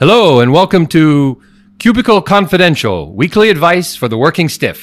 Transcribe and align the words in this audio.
Hello, 0.00 0.40
and 0.40 0.50
welcome 0.50 0.86
to 0.86 1.42
Cubicle 1.78 2.22
Confidential, 2.22 3.12
weekly 3.12 3.50
advice 3.50 3.94
for 3.94 4.08
the 4.08 4.16
working 4.16 4.48
stiff. 4.48 4.80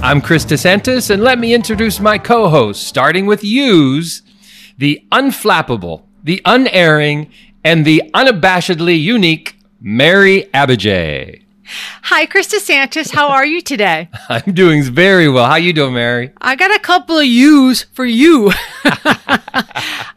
I'm 0.00 0.20
Chris 0.20 0.44
DeSantis, 0.44 1.10
and 1.10 1.24
let 1.24 1.40
me 1.40 1.54
introduce 1.54 1.98
my 1.98 2.16
co 2.16 2.48
hosts, 2.48 2.86
starting 2.86 3.26
with 3.26 3.42
Use, 3.42 4.22
the 4.78 5.04
unflappable, 5.10 6.04
the 6.22 6.40
unerring, 6.44 7.32
and 7.64 7.84
the 7.84 8.08
unabashedly 8.14 9.02
unique 9.02 9.58
Mary 9.80 10.48
Abbajay. 10.54 11.42
Hi, 12.02 12.26
Chris 12.26 12.52
DeSantis. 12.52 13.12
How 13.12 13.28
are 13.28 13.46
you 13.46 13.60
today? 13.60 14.08
I'm 14.28 14.52
doing 14.54 14.82
very 14.82 15.28
well. 15.28 15.46
How 15.46 15.56
you 15.56 15.72
doing, 15.72 15.94
Mary? 15.94 16.32
I 16.40 16.56
got 16.56 16.74
a 16.74 16.78
couple 16.78 17.18
of 17.18 17.26
U's 17.26 17.82
for 17.82 18.04
you. 18.04 18.52
uh, 18.84 19.38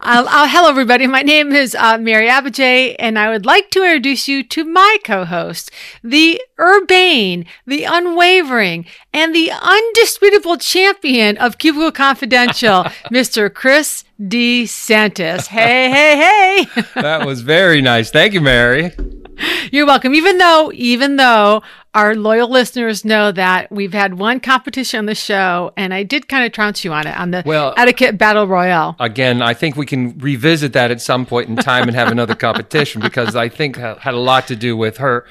uh, 0.02 0.48
hello, 0.50 0.70
everybody. 0.70 1.08
My 1.08 1.22
name 1.22 1.52
is 1.52 1.76
uh, 1.76 1.98
Mary 1.98 2.28
Abbajay, 2.28 2.95
and 2.98 3.20
I 3.20 3.30
would 3.30 3.45
like 3.45 3.70
to 3.72 3.84
introduce 3.84 4.28
you 4.28 4.44
to 4.44 4.64
my 4.64 4.98
co-host, 5.04 5.72
the 6.04 6.42
urbane, 6.59 7.45
the 7.67 7.84
unwavering, 7.84 8.86
and 9.14 9.36
the 9.36 9.52
undisputable 9.52 10.58
champion 10.58 11.38
of 11.38 11.58
Cubicle 11.58 11.92
Confidential, 11.92 12.84
Mr. 13.12 13.54
Chris 13.54 14.04
DeSantis. 14.20 15.48
Hey, 15.48 15.92
hey, 15.92 16.66
hey. 16.66 17.02
that 17.02 17.26
was 17.26 17.42
very 17.42 17.81
nice. 17.81 18.09
Thank 18.09 18.34
you, 18.34 18.42
Mary. 18.42 18.92
You're 19.72 19.86
welcome. 19.86 20.14
Even 20.16 20.38
though, 20.38 20.72
even 20.73 21.16
though 21.16 21.62
our 21.94 22.16
loyal 22.16 22.50
listeners 22.50 23.05
know 23.05 23.32
that 23.32 23.72
we've 23.72 23.94
had 23.94 24.16
one 24.16 24.40
competition 24.40 25.00
on 25.00 25.06
the 25.06 25.16
show, 25.16 25.72
and 25.78 25.94
I 25.94 26.04
did 26.04 26.28
kind 26.28 26.46
of 26.46 26.52
trounce 26.52 26.84
you 26.84 26.92
on 26.92 27.08
it 27.08 27.16
on 27.18 27.32
the 27.32 27.44
well, 27.46 27.73
etiquette 27.78 28.18
battle 28.18 28.48
royale. 28.48 28.95
Again, 29.00 29.42
I 29.42 29.54
think 29.54 29.76
we 29.76 29.86
can 29.86 30.17
revisit 30.17 30.73
that 30.73 30.92
at 30.92 31.02
some 31.02 31.26
point 31.26 31.50
in 31.50 31.56
time 31.56 31.88
and 31.88 31.95
have 31.95 32.11
another 32.11 32.36
competition 32.36 33.02
because 33.02 33.36
I 33.36 33.50
think 33.50 33.78
had 33.78 34.14
a 34.14 34.20
lot 34.20 34.48
to 34.48 34.56
do 34.56 34.76
with 34.76 34.98
her. 34.98 35.26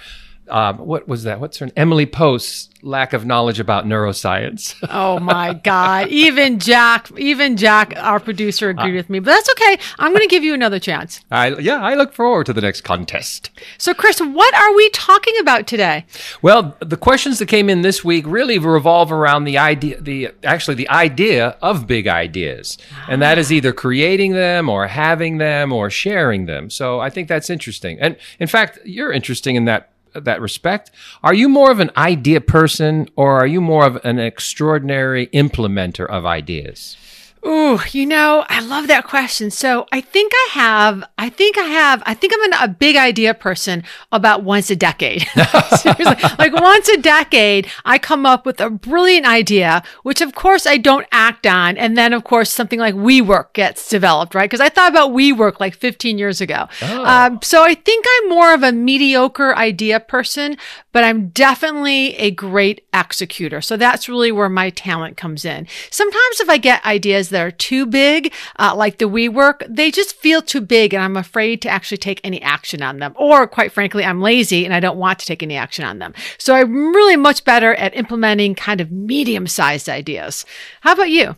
Um, 0.49 0.79
what 0.79 1.07
was 1.07 1.23
that? 1.25 1.41
What's 1.41 1.59
her 1.59 1.67
name? 1.67 1.73
Emily 1.77 2.07
Post's 2.07 2.69
lack 2.83 3.13
of 3.13 3.25
knowledge 3.25 3.61
about 3.61 3.87
neuroscience. 3.87 4.75
oh 4.91 5.19
my 5.21 5.55
God. 5.55 6.09
Even 6.09 6.59
Jack, 6.59 7.11
even 7.17 7.57
Jack, 7.57 7.95
our 7.97 8.19
producer, 8.19 8.71
agreed 8.71 8.95
uh, 8.95 8.97
with 8.97 9.11
me. 9.11 9.21
But 9.21 9.33
that's 9.33 9.51
okay. 9.51 9.79
I'm 9.99 10.11
going 10.13 10.23
to 10.23 10.29
give 10.29 10.43
you 10.43 10.53
another 10.53 10.79
chance. 10.79 11.21
I, 11.31 11.49
yeah, 11.59 11.81
I 11.81 11.95
look 11.95 12.13
forward 12.13 12.47
to 12.47 12.53
the 12.53 12.61
next 12.61 12.83
contest. 12.83 13.51
So, 13.79 13.95
Chris, 13.95 14.21
what 14.21 14.55
are 14.55 14.75
we 14.75 14.91
talking 14.91 15.39
about 15.39 15.67
today? 15.67 16.05
Well, 16.43 16.77
the 16.81 16.97
questions 16.97 17.39
that 17.39 17.47
came 17.47 17.71
in 17.71 17.83
this 17.83 18.05
week 18.05 18.27
really 18.27 18.59
revolve 18.59 19.13
around 19.13 19.45
the 19.45 19.59
idea, 19.59 20.01
the 20.01 20.31
actually 20.43 20.75
the 20.75 20.89
idea 20.89 21.57
of 21.63 21.87
big 21.87 22.09
ideas, 22.09 22.79
and 23.09 23.23
that 23.23 23.39
is 23.39 23.53
either 23.53 23.73
creating 23.73 24.33
them 24.33 24.69
or 24.69 24.89
having 24.89 25.39
them 25.39 25.73
or 25.73 25.89
sharing 25.89 26.47
them. 26.47 26.69
So, 26.69 27.01
I 27.01 27.11
think 27.11 27.29
that's 27.29 27.49
interesting. 27.49 27.99
And 28.01 28.17
in 28.41 28.49
fact, 28.49 28.81
you're 28.85 29.13
interesting 29.13 29.55
in 29.57 29.67
that 29.67 29.92
that 30.15 30.41
respect. 30.41 30.91
Are 31.23 31.35
you 31.35 31.49
more 31.49 31.71
of 31.71 31.81
an 31.81 31.91
idea 31.97 32.41
person 32.41 33.09
or 33.17 33.39
are 33.39 33.47
you 33.47 33.61
more 33.61 33.87
of 33.87 33.99
an 34.05 34.19
extraordinary 34.19 35.27
implementer 35.29 36.07
of 36.07 36.27
ideas? 36.27 36.97
Ooh, 37.45 37.81
you 37.91 38.07
know, 38.07 38.45
I 38.49 38.61
love 38.61 38.87
that 38.87 39.05
question. 39.05 39.51
So 39.51 39.87
I 39.91 40.01
think 40.01 40.33
I 40.33 40.49
have, 40.53 41.03
I 41.19 41.29
think 41.29 41.59
I 41.59 41.65
have, 41.65 42.01
I 42.07 42.15
think 42.15 42.33
I'm 42.35 42.53
an, 42.53 42.71
a 42.71 42.73
big 42.73 42.95
idea 42.95 43.35
person 43.35 43.83
about 44.13 44.45
once 44.45 44.71
a 44.71 44.77
decade. 44.77 45.23
Seriously, 45.77 46.17
like 46.39 46.53
once 46.53 46.89
a 46.89 46.99
decade, 46.99 47.69
I 47.85 47.99
come 47.99 48.27
up 48.27 48.47
with 48.47 48.61
a 48.61 48.71
brilliant 48.71 49.27
idea, 49.27 49.83
which 50.05 50.21
of 50.21 50.37
course 50.37 50.67
I 50.67 50.77
don't 50.77 51.07
act 51.11 51.45
on. 51.45 51.77
And 51.77 51.99
then 51.99 52.13
of 52.13 52.23
course 52.23 52.49
something 52.49 52.79
like 52.79 52.95
WeWork 52.95 53.55
gets 53.55 53.89
developed, 53.89 54.37
right? 54.37 54.49
Because 54.49 54.61
I 54.61 54.69
thought 54.69 54.91
about 54.91 55.11
WeWork 55.11 55.59
like 55.59 55.75
15 55.75 56.19
years 56.19 56.41
ago. 56.41 56.69
Oh. 56.81 57.05
Um, 57.05 57.41
so 57.43 57.65
I 57.65 57.75
think 57.75 58.07
I'm 58.09 58.29
more 58.29 58.55
of 58.55 58.63
a 58.63 58.71
mediocre 58.71 59.57
idea 59.57 59.99
person, 59.99 60.57
but 60.93 61.03
I'm 61.03 61.31
definitely 61.31 62.15
a 62.17 62.31
great 62.31 62.87
executor. 62.95 63.61
So 63.61 63.77
that's 63.77 64.09
really 64.09 64.31
where 64.31 64.49
my 64.49 64.71
talent 64.71 65.17
comes 65.17 65.45
in. 65.45 65.67
Sometimes 65.91 66.41
if 66.41 66.49
I 66.49 66.59
get 66.59 66.85
ideas 66.87 67.32
that 67.33 67.45
are 67.45 67.51
too 67.51 67.87
big, 67.87 68.33
uh, 68.59 68.75
like 68.77 68.99
the 68.99 69.09
WeWork, 69.09 69.67
they 69.69 69.91
just 69.91 70.17
feel 70.17 70.41
too 70.41 70.61
big 70.61 70.95
and 70.95 71.03
I'm 71.03 71.17
afraid 71.17 71.61
to 71.63 71.69
actually 71.69 71.99
take 71.99 72.21
any 72.23 72.41
action 72.41 72.83
on 72.83 72.99
them. 72.99 73.15
Or 73.17 73.47
quite 73.47 73.73
frankly, 73.73 74.05
I'm 74.05 74.23
lazy 74.23 74.65
and 74.65 74.73
I 74.73 74.81
don't 74.81 74.99
want 74.99 75.19
to 75.19 75.27
take 75.27 75.43
any 75.43 75.57
action 75.57 75.85
on 75.85 75.99
them. 75.99 76.15
So 76.39 76.55
I'm 76.55 76.95
really 76.95 77.17
much 77.17 77.45
better 77.45 77.75
at 77.75 77.97
implementing 77.97 78.55
kind 78.55 78.81
of 78.81 78.93
medium 78.93 79.47
sized 79.47 79.89
ideas. 79.89 80.47
How 80.81 80.93
about 80.93 81.11
you? 81.11 81.37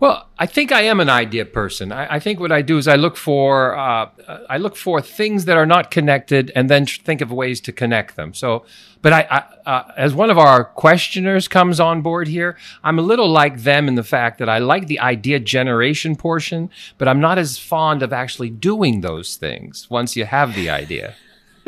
Well, 0.00 0.28
I 0.38 0.46
think 0.46 0.70
I 0.70 0.82
am 0.82 1.00
an 1.00 1.08
idea 1.08 1.44
person. 1.44 1.90
I, 1.90 2.14
I 2.14 2.18
think 2.20 2.38
what 2.38 2.52
I 2.52 2.62
do 2.62 2.78
is 2.78 2.86
I 2.86 2.94
look 2.94 3.16
for 3.16 3.76
uh, 3.76 4.10
I 4.48 4.56
look 4.56 4.76
for 4.76 5.00
things 5.00 5.44
that 5.46 5.56
are 5.56 5.66
not 5.66 5.90
connected, 5.90 6.52
and 6.54 6.70
then 6.70 6.86
think 6.86 7.20
of 7.20 7.32
ways 7.32 7.60
to 7.62 7.72
connect 7.72 8.14
them. 8.14 8.32
So, 8.32 8.64
but 9.02 9.12
I, 9.12 9.26
I 9.28 9.70
uh, 9.70 9.92
as 9.96 10.14
one 10.14 10.30
of 10.30 10.38
our 10.38 10.64
questioners 10.64 11.48
comes 11.48 11.80
on 11.80 12.02
board 12.02 12.28
here, 12.28 12.56
I'm 12.84 12.98
a 13.00 13.02
little 13.02 13.28
like 13.28 13.62
them 13.62 13.88
in 13.88 13.96
the 13.96 14.04
fact 14.04 14.38
that 14.38 14.48
I 14.48 14.58
like 14.58 14.86
the 14.86 15.00
idea 15.00 15.40
generation 15.40 16.14
portion, 16.14 16.70
but 16.96 17.08
I'm 17.08 17.20
not 17.20 17.36
as 17.36 17.58
fond 17.58 18.04
of 18.04 18.12
actually 18.12 18.50
doing 18.50 19.00
those 19.00 19.34
things 19.34 19.90
once 19.90 20.14
you 20.14 20.26
have 20.26 20.54
the 20.54 20.70
idea. 20.70 21.16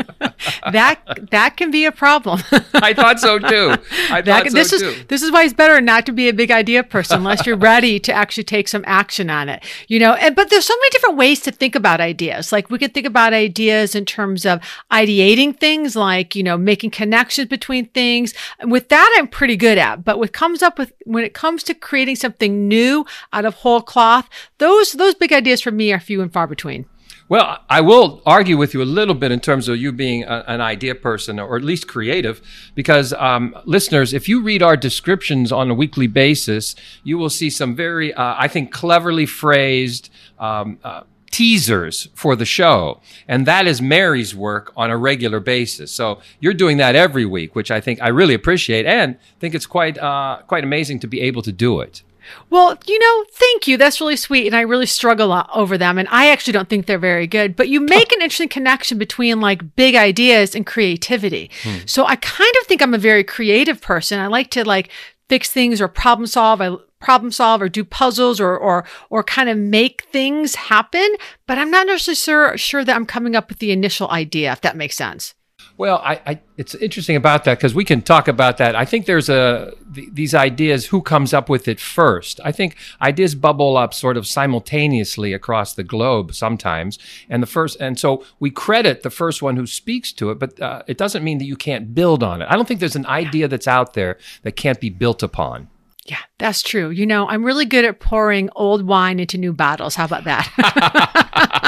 that 0.72 1.00
that 1.30 1.56
can 1.56 1.70
be 1.70 1.84
a 1.84 1.92
problem. 1.92 2.40
I 2.74 2.94
thought 2.94 3.20
so 3.20 3.38
too. 3.38 3.76
I 4.10 4.20
that, 4.22 4.44
thought 4.44 4.52
this 4.52 4.70
so 4.70 4.76
is 4.76 4.82
too. 4.82 5.04
this 5.08 5.22
is 5.22 5.30
why 5.30 5.44
it's 5.44 5.54
better 5.54 5.80
not 5.80 6.06
to 6.06 6.12
be 6.12 6.28
a 6.28 6.32
big 6.32 6.50
idea 6.50 6.82
person 6.82 7.18
unless 7.18 7.46
you're 7.46 7.56
ready 7.70 7.98
to 8.00 8.12
actually 8.12 8.44
take 8.44 8.68
some 8.68 8.84
action 8.86 9.30
on 9.30 9.48
it. 9.48 9.64
You 9.88 9.98
know, 9.98 10.14
and 10.14 10.34
but 10.34 10.50
there's 10.50 10.66
so 10.66 10.74
many 10.76 10.90
different 10.90 11.16
ways 11.16 11.40
to 11.40 11.52
think 11.52 11.74
about 11.74 12.00
ideas. 12.00 12.52
Like 12.52 12.70
we 12.70 12.78
could 12.78 12.94
think 12.94 13.06
about 13.06 13.32
ideas 13.32 13.94
in 13.94 14.04
terms 14.04 14.46
of 14.46 14.60
ideating 14.90 15.58
things, 15.58 15.96
like 15.96 16.34
you 16.34 16.42
know, 16.42 16.56
making 16.56 16.90
connections 16.90 17.48
between 17.48 17.86
things. 17.86 18.34
With 18.64 18.88
that, 18.88 19.14
I'm 19.18 19.28
pretty 19.28 19.56
good 19.56 19.78
at. 19.78 20.04
But 20.04 20.18
what 20.18 20.32
comes 20.32 20.62
up 20.62 20.78
with 20.78 20.92
when 21.04 21.24
it 21.24 21.34
comes 21.34 21.62
to 21.64 21.74
creating 21.74 22.16
something 22.16 22.68
new 22.68 23.04
out 23.32 23.44
of 23.44 23.54
whole 23.54 23.82
cloth, 23.82 24.28
those 24.58 24.92
those 24.92 25.14
big 25.14 25.32
ideas 25.32 25.60
for 25.60 25.70
me 25.70 25.92
are 25.92 26.00
few 26.00 26.22
and 26.22 26.32
far 26.32 26.46
between. 26.46 26.86
Well, 27.30 27.60
I 27.70 27.80
will 27.80 28.22
argue 28.26 28.56
with 28.56 28.74
you 28.74 28.82
a 28.82 28.90
little 28.98 29.14
bit 29.14 29.30
in 29.30 29.38
terms 29.38 29.68
of 29.68 29.76
you 29.76 29.92
being 29.92 30.24
a, 30.24 30.44
an 30.48 30.60
idea 30.60 30.96
person 30.96 31.38
or 31.38 31.54
at 31.54 31.62
least 31.62 31.86
creative, 31.86 32.42
because 32.74 33.12
um, 33.12 33.56
listeners, 33.64 34.12
if 34.12 34.28
you 34.28 34.42
read 34.42 34.64
our 34.64 34.76
descriptions 34.76 35.52
on 35.52 35.70
a 35.70 35.74
weekly 35.74 36.08
basis, 36.08 36.74
you 37.04 37.18
will 37.18 37.30
see 37.30 37.48
some 37.48 37.76
very, 37.76 38.12
uh, 38.12 38.34
I 38.36 38.48
think, 38.48 38.72
cleverly 38.72 39.26
phrased. 39.26 40.10
Um, 40.40 40.80
uh, 40.82 41.02
teasers 41.30 42.08
for 42.12 42.34
the 42.34 42.44
show. 42.44 43.00
And 43.28 43.46
that 43.46 43.68
is 43.68 43.80
Mary's 43.80 44.34
work 44.34 44.72
on 44.76 44.90
a 44.90 44.96
regular 44.96 45.38
basis. 45.38 45.92
So 45.92 46.18
you're 46.40 46.54
doing 46.54 46.78
that 46.78 46.96
every 46.96 47.24
week, 47.24 47.54
which 47.54 47.70
I 47.70 47.80
think 47.80 48.02
I 48.02 48.08
really 48.08 48.34
appreciate 48.34 48.84
and 48.84 49.16
think 49.38 49.54
it's 49.54 49.64
quite, 49.64 49.96
uh, 49.96 50.40
quite 50.48 50.64
amazing 50.64 50.98
to 51.00 51.06
be 51.06 51.20
able 51.20 51.42
to 51.42 51.52
do 51.52 51.80
it. 51.80 52.02
Well, 52.50 52.78
you 52.86 52.98
know, 52.98 53.24
thank 53.32 53.66
you. 53.66 53.76
That's 53.76 54.00
really 54.00 54.16
sweet. 54.16 54.46
And 54.46 54.56
I 54.56 54.62
really 54.62 54.86
struggle 54.86 55.44
over 55.54 55.78
them. 55.78 55.98
And 55.98 56.08
I 56.10 56.30
actually 56.30 56.52
don't 56.52 56.68
think 56.68 56.86
they're 56.86 56.98
very 56.98 57.26
good. 57.26 57.56
But 57.56 57.68
you 57.68 57.80
make 57.80 58.12
an 58.12 58.22
interesting 58.22 58.48
connection 58.48 58.98
between 58.98 59.40
like 59.40 59.76
big 59.76 59.94
ideas 59.94 60.54
and 60.54 60.66
creativity. 60.66 61.50
Hmm. 61.62 61.78
So 61.86 62.04
I 62.06 62.16
kind 62.16 62.52
of 62.60 62.66
think 62.66 62.82
I'm 62.82 62.94
a 62.94 62.98
very 62.98 63.24
creative 63.24 63.80
person. 63.80 64.18
I 64.18 64.26
like 64.26 64.50
to 64.50 64.64
like 64.64 64.90
fix 65.28 65.50
things 65.50 65.80
or 65.80 65.88
problem 65.88 66.26
solve. 66.26 66.60
I 66.60 66.76
problem 67.00 67.32
solve 67.32 67.62
or 67.62 67.68
do 67.68 67.84
puzzles 67.84 68.40
or 68.40 68.56
or 68.56 68.84
or 69.08 69.22
kind 69.22 69.48
of 69.48 69.56
make 69.56 70.02
things 70.12 70.54
happen. 70.54 71.08
But 71.46 71.58
I'm 71.58 71.70
not 71.70 71.86
necessarily 71.86 72.56
sure, 72.56 72.58
sure 72.58 72.84
that 72.84 72.94
I'm 72.94 73.06
coming 73.06 73.34
up 73.34 73.48
with 73.48 73.58
the 73.58 73.72
initial 73.72 74.10
idea, 74.10 74.52
if 74.52 74.60
that 74.60 74.76
makes 74.76 74.96
sense. 74.96 75.34
Well, 75.80 76.02
I, 76.04 76.20
I, 76.26 76.40
it's 76.58 76.74
interesting 76.74 77.16
about 77.16 77.44
that 77.44 77.56
because 77.56 77.74
we 77.74 77.86
can 77.86 78.02
talk 78.02 78.28
about 78.28 78.58
that. 78.58 78.76
I 78.76 78.84
think 78.84 79.06
there's 79.06 79.30
a 79.30 79.72
th- 79.94 80.10
these 80.12 80.34
ideas. 80.34 80.84
Who 80.84 81.00
comes 81.00 81.32
up 81.32 81.48
with 81.48 81.66
it 81.68 81.80
first? 81.80 82.38
I 82.44 82.52
think 82.52 82.76
ideas 83.00 83.34
bubble 83.34 83.78
up 83.78 83.94
sort 83.94 84.18
of 84.18 84.26
simultaneously 84.26 85.32
across 85.32 85.72
the 85.72 85.82
globe 85.82 86.34
sometimes, 86.34 86.98
and 87.30 87.42
the 87.42 87.46
first, 87.46 87.80
and 87.80 87.98
so 87.98 88.22
we 88.40 88.50
credit 88.50 89.02
the 89.02 89.08
first 89.08 89.40
one 89.40 89.56
who 89.56 89.66
speaks 89.66 90.12
to 90.12 90.30
it, 90.30 90.38
but 90.38 90.60
uh, 90.60 90.82
it 90.86 90.98
doesn't 90.98 91.24
mean 91.24 91.38
that 91.38 91.46
you 91.46 91.56
can't 91.56 91.94
build 91.94 92.22
on 92.22 92.42
it. 92.42 92.48
I 92.50 92.56
don't 92.56 92.68
think 92.68 92.80
there's 92.80 92.94
an 92.94 93.06
idea 93.06 93.48
that's 93.48 93.66
out 93.66 93.94
there 93.94 94.18
that 94.42 94.56
can't 94.56 94.80
be 94.80 94.90
built 94.90 95.22
upon. 95.22 95.70
Yeah, 96.04 96.18
that's 96.36 96.60
true. 96.60 96.90
You 96.90 97.06
know, 97.06 97.26
I'm 97.26 97.42
really 97.42 97.64
good 97.64 97.86
at 97.86 98.00
pouring 98.00 98.50
old 98.54 98.86
wine 98.86 99.18
into 99.18 99.38
new 99.38 99.54
bottles. 99.54 99.94
How 99.94 100.04
about 100.04 100.24
that? 100.24 101.56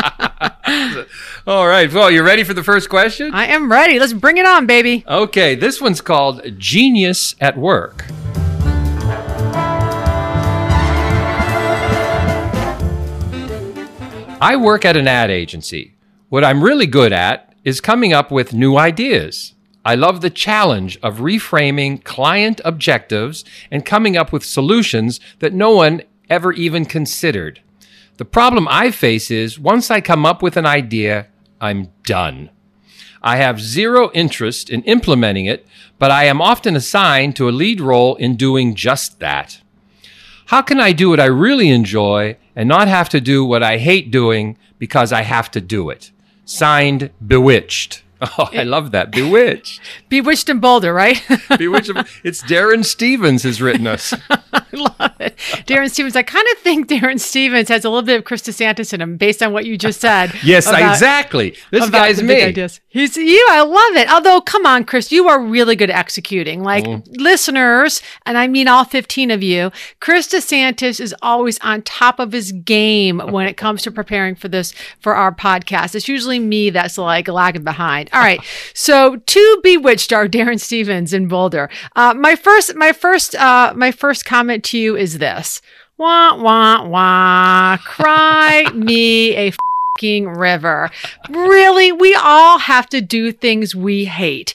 All 1.46 1.66
right. 1.66 1.92
Well, 1.92 2.10
you're 2.10 2.24
ready 2.24 2.44
for 2.44 2.54
the 2.54 2.62
first 2.62 2.88
question? 2.88 3.34
I 3.34 3.46
am 3.46 3.70
ready. 3.70 3.98
Let's 3.98 4.12
bring 4.12 4.36
it 4.38 4.46
on, 4.46 4.66
baby. 4.66 5.04
Okay. 5.08 5.54
This 5.54 5.80
one's 5.80 6.00
called 6.00 6.42
Genius 6.58 7.34
at 7.40 7.56
Work. 7.56 8.04
I 14.40 14.56
work 14.56 14.84
at 14.84 14.96
an 14.96 15.06
ad 15.06 15.30
agency. 15.30 15.94
What 16.28 16.42
I'm 16.42 16.64
really 16.64 16.86
good 16.86 17.12
at 17.12 17.54
is 17.62 17.80
coming 17.80 18.12
up 18.12 18.32
with 18.32 18.52
new 18.52 18.76
ideas. 18.76 19.54
I 19.84 19.94
love 19.94 20.20
the 20.20 20.30
challenge 20.30 20.98
of 21.02 21.18
reframing 21.18 22.02
client 22.02 22.60
objectives 22.64 23.44
and 23.70 23.86
coming 23.86 24.16
up 24.16 24.32
with 24.32 24.44
solutions 24.44 25.20
that 25.38 25.52
no 25.52 25.70
one 25.70 26.02
ever 26.28 26.52
even 26.52 26.84
considered. 26.84 27.60
The 28.18 28.24
problem 28.24 28.68
I 28.68 28.90
face 28.90 29.30
is 29.30 29.58
once 29.58 29.90
I 29.90 30.00
come 30.00 30.26
up 30.26 30.42
with 30.42 30.56
an 30.56 30.66
idea, 30.66 31.28
I'm 31.60 31.88
done. 32.04 32.50
I 33.22 33.36
have 33.36 33.60
zero 33.60 34.10
interest 34.12 34.68
in 34.68 34.82
implementing 34.82 35.46
it, 35.46 35.66
but 35.98 36.10
I 36.10 36.24
am 36.24 36.42
often 36.42 36.76
assigned 36.76 37.36
to 37.36 37.48
a 37.48 37.50
lead 37.50 37.80
role 37.80 38.16
in 38.16 38.36
doing 38.36 38.74
just 38.74 39.20
that. 39.20 39.60
How 40.46 40.60
can 40.60 40.80
I 40.80 40.92
do 40.92 41.10
what 41.10 41.20
I 41.20 41.26
really 41.26 41.70
enjoy 41.70 42.36
and 42.54 42.68
not 42.68 42.88
have 42.88 43.08
to 43.10 43.20
do 43.20 43.44
what 43.44 43.62
I 43.62 43.78
hate 43.78 44.10
doing 44.10 44.58
because 44.78 45.12
I 45.12 45.22
have 45.22 45.50
to 45.52 45.60
do 45.60 45.88
it? 45.88 46.10
Signed, 46.44 47.10
Bewitched. 47.24 48.01
Oh, 48.38 48.48
I 48.52 48.62
love 48.62 48.92
that. 48.92 49.10
Bewitched. 49.10 49.80
Bewitched 50.08 50.48
in 50.48 50.60
Boulder, 50.60 50.94
right? 50.94 51.22
Bewitched. 51.58 51.90
It's 52.24 52.42
Darrin 52.42 52.84
Stephens 52.84 53.42
has 53.42 53.60
written 53.60 53.86
us. 53.86 54.14
I 54.30 54.64
love 54.72 55.14
it. 55.20 55.36
Darrin 55.66 55.90
Stephens. 55.90 56.14
I 56.14 56.22
kind 56.22 56.46
of 56.52 56.58
think 56.58 56.86
Darrin 56.86 57.18
Stephens 57.18 57.68
has 57.68 57.84
a 57.84 57.90
little 57.90 58.02
bit 58.02 58.18
of 58.18 58.24
Chris 58.24 58.42
DeSantis 58.42 58.92
in 58.92 59.00
him 59.00 59.16
based 59.16 59.42
on 59.42 59.52
what 59.52 59.66
you 59.66 59.76
just 59.76 60.00
said. 60.00 60.32
yes, 60.44 60.66
about, 60.66 60.92
exactly. 60.92 61.56
This 61.70 61.90
guy's 61.90 62.22
me. 62.22 62.42
Ideas. 62.42 62.80
He's 62.88 63.16
you. 63.16 63.46
I 63.50 63.62
love 63.62 63.96
it. 63.96 64.10
Although, 64.10 64.40
come 64.40 64.66
on, 64.66 64.84
Chris, 64.84 65.10
you 65.10 65.28
are 65.28 65.40
really 65.40 65.74
good 65.74 65.90
at 65.90 65.96
executing. 65.96 66.62
Like 66.62 66.84
mm. 66.84 67.04
listeners, 67.18 68.02
and 68.24 68.38
I 68.38 68.46
mean 68.46 68.68
all 68.68 68.84
15 68.84 69.30
of 69.30 69.42
you, 69.42 69.72
Chris 70.00 70.28
DeSantis 70.28 71.00
is 71.00 71.14
always 71.22 71.58
on 71.60 71.82
top 71.82 72.20
of 72.20 72.32
his 72.32 72.52
game 72.52 73.18
when 73.18 73.46
it 73.46 73.56
comes 73.56 73.82
to 73.82 73.90
preparing 73.90 74.36
for 74.36 74.48
this, 74.48 74.72
for 75.00 75.14
our 75.14 75.34
podcast. 75.34 75.94
It's 75.94 76.08
usually 76.08 76.38
me 76.38 76.70
that's 76.70 76.98
like 76.98 77.28
lagging 77.28 77.64
behind. 77.64 78.10
All 78.12 78.20
right. 78.20 78.40
So 78.74 79.16
two 79.26 79.60
bewitched 79.62 80.12
are 80.12 80.28
Darrin 80.28 80.58
Stephens 80.58 81.12
in 81.12 81.28
Boulder. 81.28 81.70
Uh, 81.96 82.14
my 82.14 82.36
first, 82.36 82.74
my 82.76 82.92
first, 82.92 83.34
uh, 83.34 83.72
my 83.74 83.90
first 83.90 84.24
comment 84.24 84.64
to 84.64 84.78
you 84.78 84.96
is 84.96 85.18
this. 85.18 85.62
Wah, 85.96 86.36
wah, 86.36 86.86
wah. 86.86 87.76
Cry 87.78 88.66
me 88.74 89.34
a 89.34 89.52
fucking 89.52 90.28
river. 90.28 90.90
Really? 91.30 91.92
We 91.92 92.14
all 92.14 92.58
have 92.58 92.88
to 92.90 93.00
do 93.00 93.32
things 93.32 93.74
we 93.74 94.06
hate. 94.06 94.54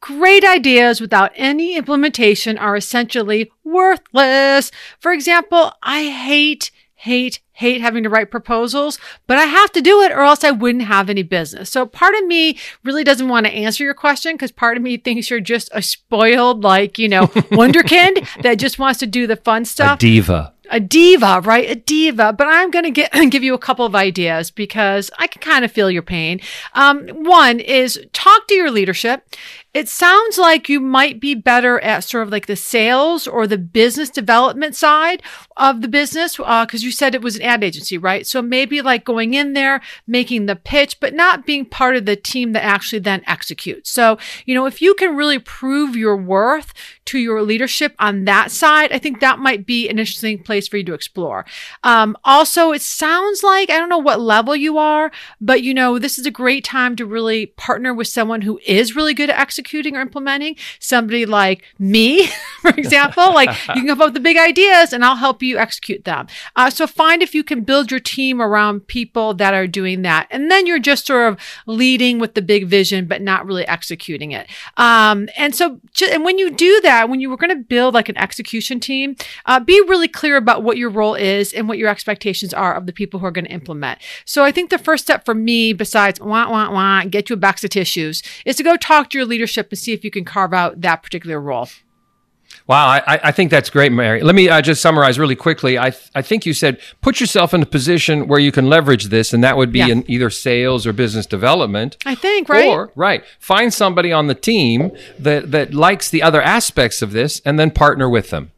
Great 0.00 0.44
ideas 0.44 1.00
without 1.00 1.32
any 1.34 1.76
implementation 1.76 2.58
are 2.58 2.76
essentially 2.76 3.50
worthless. 3.64 4.70
For 5.00 5.12
example, 5.12 5.72
I 5.82 6.04
hate, 6.04 6.70
hate, 7.06 7.40
hate 7.52 7.80
having 7.80 8.02
to 8.02 8.10
write 8.10 8.30
proposals, 8.30 8.98
but 9.26 9.38
I 9.38 9.44
have 9.44 9.72
to 9.72 9.80
do 9.80 10.02
it 10.02 10.12
or 10.12 10.20
else 10.20 10.44
I 10.44 10.50
wouldn't 10.50 10.84
have 10.84 11.08
any 11.08 11.22
business. 11.22 11.70
So 11.70 11.86
part 11.86 12.14
of 12.14 12.26
me 12.26 12.58
really 12.84 13.04
doesn't 13.04 13.28
want 13.28 13.46
to 13.46 13.52
answer 13.52 13.84
your 13.84 13.94
question 13.94 14.34
because 14.34 14.52
part 14.52 14.76
of 14.76 14.82
me 14.82 14.96
thinks 14.96 15.30
you're 15.30 15.40
just 15.40 15.70
a 15.72 15.80
spoiled, 15.80 16.64
like, 16.64 16.98
you 16.98 17.08
know, 17.08 17.26
wonderkind 17.28 18.42
that 18.42 18.58
just 18.58 18.78
wants 18.78 18.98
to 19.00 19.06
do 19.06 19.26
the 19.26 19.36
fun 19.36 19.64
stuff. 19.64 19.98
A 19.98 20.00
diva 20.00 20.52
a 20.70 20.80
diva, 20.80 21.40
right? 21.44 21.70
A 21.70 21.74
diva. 21.74 22.32
But 22.32 22.48
I'm 22.48 22.70
going 22.70 22.84
to 22.84 22.90
get 22.90 23.12
give 23.30 23.44
you 23.44 23.54
a 23.54 23.58
couple 23.58 23.86
of 23.86 23.94
ideas 23.94 24.50
because 24.50 25.10
I 25.18 25.26
can 25.26 25.40
kind 25.40 25.64
of 25.64 25.72
feel 25.72 25.90
your 25.90 26.02
pain. 26.02 26.40
Um, 26.74 27.08
one 27.08 27.60
is 27.60 28.04
talk 28.12 28.48
to 28.48 28.54
your 28.54 28.70
leadership. 28.70 29.24
It 29.76 29.90
sounds 29.90 30.38
like 30.38 30.70
you 30.70 30.80
might 30.80 31.20
be 31.20 31.34
better 31.34 31.78
at 31.80 32.02
sort 32.02 32.22
of 32.22 32.32
like 32.32 32.46
the 32.46 32.56
sales 32.56 33.26
or 33.26 33.46
the 33.46 33.58
business 33.58 34.08
development 34.08 34.74
side 34.74 35.22
of 35.54 35.82
the 35.82 35.88
business 35.88 36.38
because 36.38 36.82
uh, 36.82 36.86
you 36.86 36.90
said 36.90 37.14
it 37.14 37.20
was 37.20 37.36
an 37.36 37.42
ad 37.42 37.62
agency, 37.62 37.98
right? 37.98 38.26
So 38.26 38.40
maybe 38.40 38.80
like 38.80 39.04
going 39.04 39.34
in 39.34 39.52
there, 39.52 39.82
making 40.06 40.46
the 40.46 40.56
pitch, 40.56 40.98
but 40.98 41.12
not 41.12 41.44
being 41.44 41.66
part 41.66 41.94
of 41.94 42.06
the 42.06 42.16
team 42.16 42.52
that 42.52 42.64
actually 42.64 43.00
then 43.00 43.22
executes. 43.26 43.90
So, 43.90 44.16
you 44.46 44.54
know, 44.54 44.64
if 44.64 44.80
you 44.80 44.94
can 44.94 45.14
really 45.14 45.38
prove 45.38 45.94
your 45.94 46.16
worth 46.16 46.72
to 47.06 47.18
your 47.18 47.42
leadership 47.42 47.94
on 47.98 48.24
that 48.24 48.50
side, 48.50 48.92
I 48.92 48.98
think 48.98 49.20
that 49.20 49.40
might 49.40 49.66
be 49.66 49.90
an 49.90 49.98
interesting 49.98 50.42
place 50.42 50.66
for 50.66 50.78
you 50.78 50.84
to 50.84 50.94
explore. 50.94 51.44
Um, 51.84 52.16
also, 52.24 52.72
it 52.72 52.80
sounds 52.80 53.42
like, 53.42 53.68
I 53.68 53.76
don't 53.76 53.90
know 53.90 53.98
what 53.98 54.22
level 54.22 54.56
you 54.56 54.78
are, 54.78 55.12
but 55.38 55.62
you 55.62 55.74
know, 55.74 55.98
this 55.98 56.18
is 56.18 56.24
a 56.24 56.30
great 56.30 56.64
time 56.64 56.96
to 56.96 57.04
really 57.04 57.44
partner 57.44 57.92
with 57.92 58.08
someone 58.08 58.40
who 58.40 58.58
is 58.66 58.96
really 58.96 59.12
good 59.12 59.28
at 59.28 59.38
executing 59.38 59.65
executing 59.66 59.96
or 59.96 60.00
implementing. 60.00 60.56
Somebody 60.78 61.26
like 61.26 61.64
me, 61.78 62.26
for 62.60 62.70
example, 62.70 63.34
like 63.34 63.48
you 63.68 63.74
can 63.74 63.86
come 63.86 64.00
up 64.00 64.06
with 64.08 64.14
the 64.14 64.20
big 64.20 64.36
ideas 64.36 64.92
and 64.92 65.04
I'll 65.04 65.16
help 65.16 65.42
you 65.42 65.58
execute 65.58 66.04
them. 66.04 66.28
Uh, 66.54 66.70
so 66.70 66.86
find 66.86 67.22
if 67.22 67.34
you 67.34 67.42
can 67.42 67.62
build 67.62 67.90
your 67.90 68.00
team 68.00 68.40
around 68.40 68.86
people 68.86 69.34
that 69.34 69.54
are 69.54 69.66
doing 69.66 70.02
that. 70.02 70.28
And 70.30 70.50
then 70.50 70.66
you're 70.66 70.78
just 70.78 71.06
sort 71.06 71.32
of 71.32 71.40
leading 71.66 72.18
with 72.18 72.34
the 72.34 72.42
big 72.42 72.66
vision, 72.66 73.06
but 73.06 73.22
not 73.22 73.44
really 73.44 73.66
executing 73.66 74.32
it. 74.32 74.48
Um, 74.76 75.28
and 75.36 75.54
so, 75.54 75.80
and 76.10 76.24
when 76.24 76.38
you 76.38 76.50
do 76.50 76.80
that, 76.82 77.08
when 77.08 77.20
you 77.20 77.28
were 77.28 77.36
going 77.36 77.50
to 77.50 77.56
build 77.56 77.94
like 77.94 78.08
an 78.08 78.16
execution 78.18 78.78
team, 78.78 79.16
uh, 79.46 79.58
be 79.58 79.80
really 79.88 80.08
clear 80.08 80.36
about 80.36 80.62
what 80.62 80.76
your 80.76 80.90
role 80.90 81.14
is 81.14 81.52
and 81.52 81.68
what 81.68 81.78
your 81.78 81.88
expectations 81.88 82.54
are 82.54 82.74
of 82.74 82.86
the 82.86 82.92
people 82.92 83.18
who 83.20 83.26
are 83.26 83.32
going 83.32 83.46
to 83.46 83.52
implement. 83.52 83.98
So 84.24 84.44
I 84.44 84.52
think 84.52 84.70
the 84.70 84.78
first 84.78 85.04
step 85.04 85.24
for 85.24 85.34
me, 85.34 85.72
besides 85.72 86.20
wah, 86.20 86.50
wah, 86.50 86.70
wah, 86.70 87.04
get 87.04 87.28
you 87.28 87.34
a 87.34 87.38
box 87.38 87.64
of 87.64 87.70
tissues, 87.70 88.22
is 88.44 88.56
to 88.56 88.62
go 88.62 88.76
talk 88.76 89.10
to 89.10 89.18
your 89.18 89.26
leadership 89.26 89.55
leadership 89.56 89.72
and 89.72 89.78
see 89.78 89.92
if 89.92 90.04
you 90.04 90.10
can 90.10 90.24
carve 90.24 90.52
out 90.52 90.80
that 90.80 91.02
particular 91.02 91.40
role. 91.40 91.68
Wow, 92.68 92.86
I, 92.86 93.20
I 93.24 93.32
think 93.32 93.50
that's 93.50 93.70
great, 93.70 93.92
Mary. 93.92 94.22
Let 94.22 94.34
me 94.34 94.48
uh, 94.48 94.60
just 94.60 94.80
summarize 94.80 95.18
really 95.18 95.36
quickly. 95.36 95.78
I, 95.78 95.90
th- 95.90 96.10
I 96.14 96.22
think 96.22 96.46
you 96.46 96.54
said 96.54 96.78
put 97.00 97.20
yourself 97.20 97.52
in 97.52 97.62
a 97.62 97.66
position 97.66 98.28
where 98.28 98.38
you 98.38 98.52
can 98.52 98.68
leverage 98.68 99.06
this, 99.06 99.32
and 99.32 99.42
that 99.44 99.56
would 99.56 99.72
be 99.72 99.80
yeah. 99.80 99.88
in 99.88 100.10
either 100.10 100.30
sales 100.30 100.86
or 100.86 100.92
business 100.92 101.26
development. 101.26 101.96
I 102.06 102.14
think, 102.14 102.48
right? 102.48 102.68
Or, 102.68 102.92
right, 102.94 103.24
find 103.40 103.74
somebody 103.74 104.12
on 104.12 104.28
the 104.28 104.34
team 104.34 104.92
that, 105.18 105.50
that 105.50 105.74
likes 105.74 106.08
the 106.08 106.22
other 106.22 106.40
aspects 106.40 107.02
of 107.02 107.12
this 107.12 107.40
and 107.44 107.58
then 107.58 107.70
partner 107.70 108.08
with 108.08 108.30
them. 108.30 108.52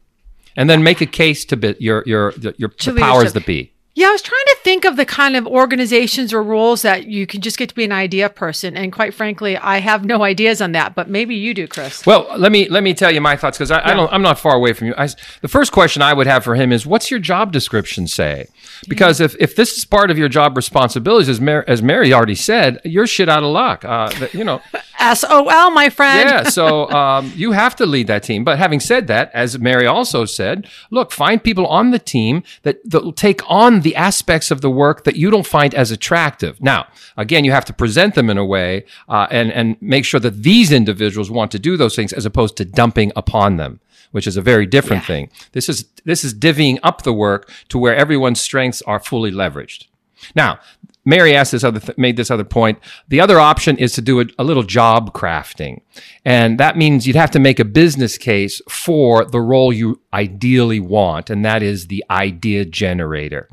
And 0.57 0.69
then 0.69 0.83
make 0.83 1.01
a 1.01 1.07
case 1.07 1.45
to 1.47 1.57
bit 1.57 1.81
your, 1.81 2.03
your, 2.05 2.33
your, 2.39 2.53
your 2.59 2.97
powers 2.97 3.33
that 3.33 3.47
be. 3.47 3.73
Yeah, 3.99 4.11
I 4.11 4.13
was 4.13 4.23
trying 4.23 4.45
to 4.47 4.57
think 4.63 4.85
of 4.85 4.95
the 4.95 5.05
kind 5.05 5.35
of 5.35 5.45
organizations 5.45 6.33
or 6.33 6.41
roles 6.41 6.83
that 6.83 7.09
you 7.09 7.27
can 7.27 7.41
just 7.41 7.59
get 7.59 7.69
to 7.71 7.75
be 7.75 7.83
an 7.83 7.91
idea 7.91 8.29
person, 8.29 8.77
and 8.77 8.93
quite 8.93 9.13
frankly, 9.13 9.57
I 9.57 9.81
have 9.81 10.05
no 10.05 10.23
ideas 10.23 10.63
on 10.63 10.71
that. 10.71 10.95
But 10.95 11.11
maybe 11.11 11.35
you 11.35 11.53
do, 11.53 11.67
Chris. 11.67 12.07
Well, 12.07 12.29
let 12.39 12.53
me 12.53 12.69
let 12.69 12.85
me 12.85 12.95
tell 12.95 13.13
you 13.13 13.21
my 13.21 13.35
thoughts 13.35 13.59
because 13.59 13.73
I, 13.73 13.79
yeah. 13.79 13.91
I, 13.91 13.95
don't. 13.95 14.13
I'm 14.13 14.23
not 14.23 14.39
far 14.39 14.55
away 14.55 14.73
from 14.73 14.87
you. 14.87 14.95
I, 14.97 15.09
the 15.41 15.49
first 15.49 15.73
question 15.73 16.01
I 16.01 16.13
would 16.13 16.29
have 16.29 16.45
for 16.45 16.55
him 16.55 16.71
is, 16.71 16.87
"What's 16.87 17.11
your 17.11 17.19
job 17.19 17.51
description 17.51 18.07
say?" 18.07 18.47
Because 18.87 19.21
if, 19.21 19.35
if 19.41 19.57
this 19.57 19.77
is 19.77 19.85
part 19.85 20.13
of 20.13 20.19
your 20.19 20.29
job 20.29 20.57
responsibilities, 20.57 21.29
as 21.29 21.41
Mary, 21.41 21.65
as 21.67 21.83
Mary 21.83 22.13
already 22.13 22.37
said, 22.37 22.81
you're 22.85 23.09
shit 23.09 23.29
out 23.29 23.43
of 23.43 23.51
luck. 23.51 23.85
Uh, 23.85 24.13
you 24.33 24.45
know, 24.45 24.61
SOL, 25.15 25.71
my 25.71 25.91
friend. 25.91 26.29
yeah. 26.29 26.43
So 26.45 26.89
um, 26.91 27.33
you 27.35 27.53
have 27.53 27.75
to 27.77 27.87
lead 27.87 28.07
that 28.07 28.23
team. 28.23 28.45
But 28.45 28.59
having 28.59 28.81
said 28.81 29.07
that, 29.09 29.31
as 29.35 29.59
Mary 29.59 29.87
also 29.87 30.25
said, 30.25 30.69
look, 30.91 31.11
find 31.11 31.43
people 31.43 31.67
on 31.67 31.91
the 31.91 31.99
team 31.99 32.43
that 32.63 32.79
that 32.89 33.05
will 33.05 33.13
take 33.13 33.41
on 33.51 33.81
the 33.81 33.88
the 33.89 33.97
aspects 33.97 34.51
of 34.51 34.61
the 34.61 34.71
work 34.71 35.05
that 35.05 35.17
you 35.17 35.31
don't 35.31 35.47
find 35.47 35.75
as 35.75 35.91
attractive. 35.91 36.61
Now, 36.61 36.89
again, 37.17 37.45
you 37.47 37.53
have 37.53 37.65
to 37.65 37.73
present 37.73 38.15
them 38.15 38.29
in 38.29 38.37
a 38.37 38.45
way 38.45 38.85
uh, 39.09 39.27
and 39.31 39.51
and 39.53 39.77
make 39.81 40.05
sure 40.05 40.21
that 40.21 40.43
these 40.43 40.71
individuals 40.73 41.31
want 41.31 41.51
to 41.53 41.59
do 41.59 41.77
those 41.79 41.97
things 41.97 42.13
as 42.13 42.27
opposed 42.27 42.55
to 42.59 42.65
dumping 42.65 43.13
upon 43.17 43.57
them 43.57 43.81
which 44.11 44.27
is 44.27 44.39
a 44.39 44.43
very 44.53 44.65
different 44.65 45.03
yeah. 45.03 45.07
thing. 45.13 45.31
This 45.53 45.69
is 45.69 45.85
this 46.07 46.25
is 46.25 46.33
divvying 46.33 46.79
up 46.83 47.03
the 47.03 47.13
work 47.13 47.51
to 47.69 47.77
where 47.79 47.95
everyone's 47.95 48.41
strengths 48.41 48.81
are 48.83 48.99
fully 48.99 49.31
leveraged. 49.31 49.87
Now, 50.35 50.61
Mary 51.09 51.35
asked 51.35 51.53
this 51.53 51.65
other 51.65 51.81
th- 51.81 51.97
made 51.97 52.19
this 52.19 52.31
other 52.31 52.45
point. 52.45 52.79
The 53.09 53.19
other 53.19 53.41
option 53.41 53.79
is 53.79 53.95
to 53.95 54.03
do 54.03 54.21
a, 54.21 54.27
a, 54.39 54.45
little 54.45 54.63
job 54.63 55.15
crafting, 55.15 55.81
and 56.23 56.61
that 56.61 56.77
means 56.77 57.07
you'd 57.07 57.17
have 57.17 57.31
to 57.31 57.39
make 57.39 57.59
a 57.59 57.65
business 57.65 58.19
case 58.19 58.61
for 58.69 59.25
the 59.25 59.41
role 59.41 59.73
you 59.73 60.03
ideally 60.13 60.81
want, 60.81 61.31
and 61.31 61.43
that 61.47 61.63
is 61.63 61.87
the 61.87 62.05
idea 62.11 62.67
generator. 62.67 63.49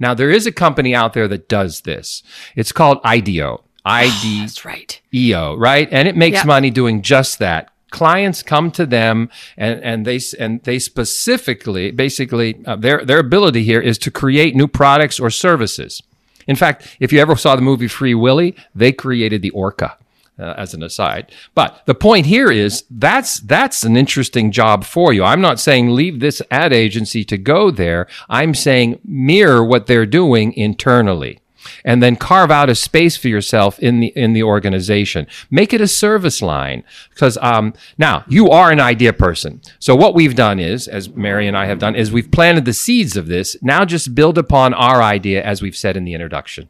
Now, 0.00 0.14
there 0.14 0.30
is 0.30 0.48
a 0.48 0.52
company 0.52 0.96
out 0.96 1.12
there 1.12 1.28
that 1.28 1.48
does 1.48 1.82
this. 1.82 2.24
It's 2.56 2.72
called 2.72 2.98
IDEO. 3.04 3.62
ID. 3.84 4.40
That's 4.40 4.64
right. 4.64 5.00
EO, 5.14 5.54
right? 5.54 5.88
And 5.92 6.08
it 6.08 6.16
makes 6.16 6.38
yep. 6.38 6.46
money 6.46 6.70
doing 6.70 7.02
just 7.02 7.38
that 7.38 7.70
clients 7.90 8.42
come 8.42 8.72
to 8.72 8.84
them 8.84 9.30
and, 9.56 9.80
and 9.82 10.04
they 10.04 10.18
and 10.40 10.60
they 10.64 10.78
specifically 10.78 11.92
basically 11.92 12.60
uh, 12.66 12.74
their 12.74 13.04
their 13.04 13.20
ability 13.20 13.62
here 13.62 13.80
is 13.80 13.96
to 13.96 14.10
create 14.10 14.56
new 14.56 14.66
products 14.66 15.20
or 15.20 15.30
services 15.30 16.02
in 16.46 16.56
fact, 16.56 16.96
if 17.00 17.12
you 17.12 17.20
ever 17.20 17.36
saw 17.36 17.56
the 17.56 17.62
movie 17.62 17.88
Free 17.88 18.14
Willy, 18.14 18.56
they 18.74 18.92
created 18.92 19.42
the 19.42 19.50
orca. 19.50 19.96
Uh, 20.38 20.52
as 20.58 20.74
an 20.74 20.82
aside. 20.82 21.32
But 21.54 21.80
the 21.86 21.94
point 21.94 22.26
here 22.26 22.50
is 22.50 22.84
that's 22.90 23.40
that's 23.40 23.84
an 23.84 23.96
interesting 23.96 24.52
job 24.52 24.84
for 24.84 25.14
you. 25.14 25.24
I'm 25.24 25.40
not 25.40 25.58
saying 25.58 25.88
leave 25.88 26.20
this 26.20 26.42
ad 26.50 26.74
agency 26.74 27.24
to 27.24 27.38
go 27.38 27.70
there. 27.70 28.06
I'm 28.28 28.52
saying 28.52 29.00
mirror 29.02 29.64
what 29.64 29.86
they're 29.86 30.04
doing 30.04 30.52
internally 30.52 31.40
and 31.84 32.02
then 32.02 32.16
carve 32.16 32.50
out 32.50 32.70
a 32.70 32.74
space 32.74 33.16
for 33.16 33.28
yourself 33.28 33.78
in 33.78 34.00
the 34.00 34.08
in 34.08 34.32
the 34.32 34.42
organization. 34.42 35.26
Make 35.50 35.72
it 35.72 35.80
a 35.80 35.88
service 35.88 36.42
line 36.42 36.84
because 37.10 37.38
um, 37.40 37.74
now 37.98 38.24
you 38.28 38.50
are 38.50 38.70
an 38.70 38.80
idea 38.80 39.12
person. 39.12 39.60
So 39.78 39.94
what 39.94 40.14
we've 40.14 40.34
done 40.34 40.58
is, 40.58 40.88
as 40.88 41.08
Mary 41.10 41.46
and 41.46 41.56
I 41.56 41.66
have 41.66 41.78
done, 41.78 41.94
is 41.94 42.12
we've 42.12 42.30
planted 42.30 42.64
the 42.64 42.72
seeds 42.72 43.16
of 43.16 43.26
this. 43.26 43.56
Now 43.62 43.84
just 43.84 44.14
build 44.14 44.38
upon 44.38 44.74
our 44.74 45.02
idea 45.02 45.42
as 45.42 45.62
we've 45.62 45.76
said 45.76 45.96
in 45.96 46.04
the 46.04 46.14
introduction. 46.14 46.68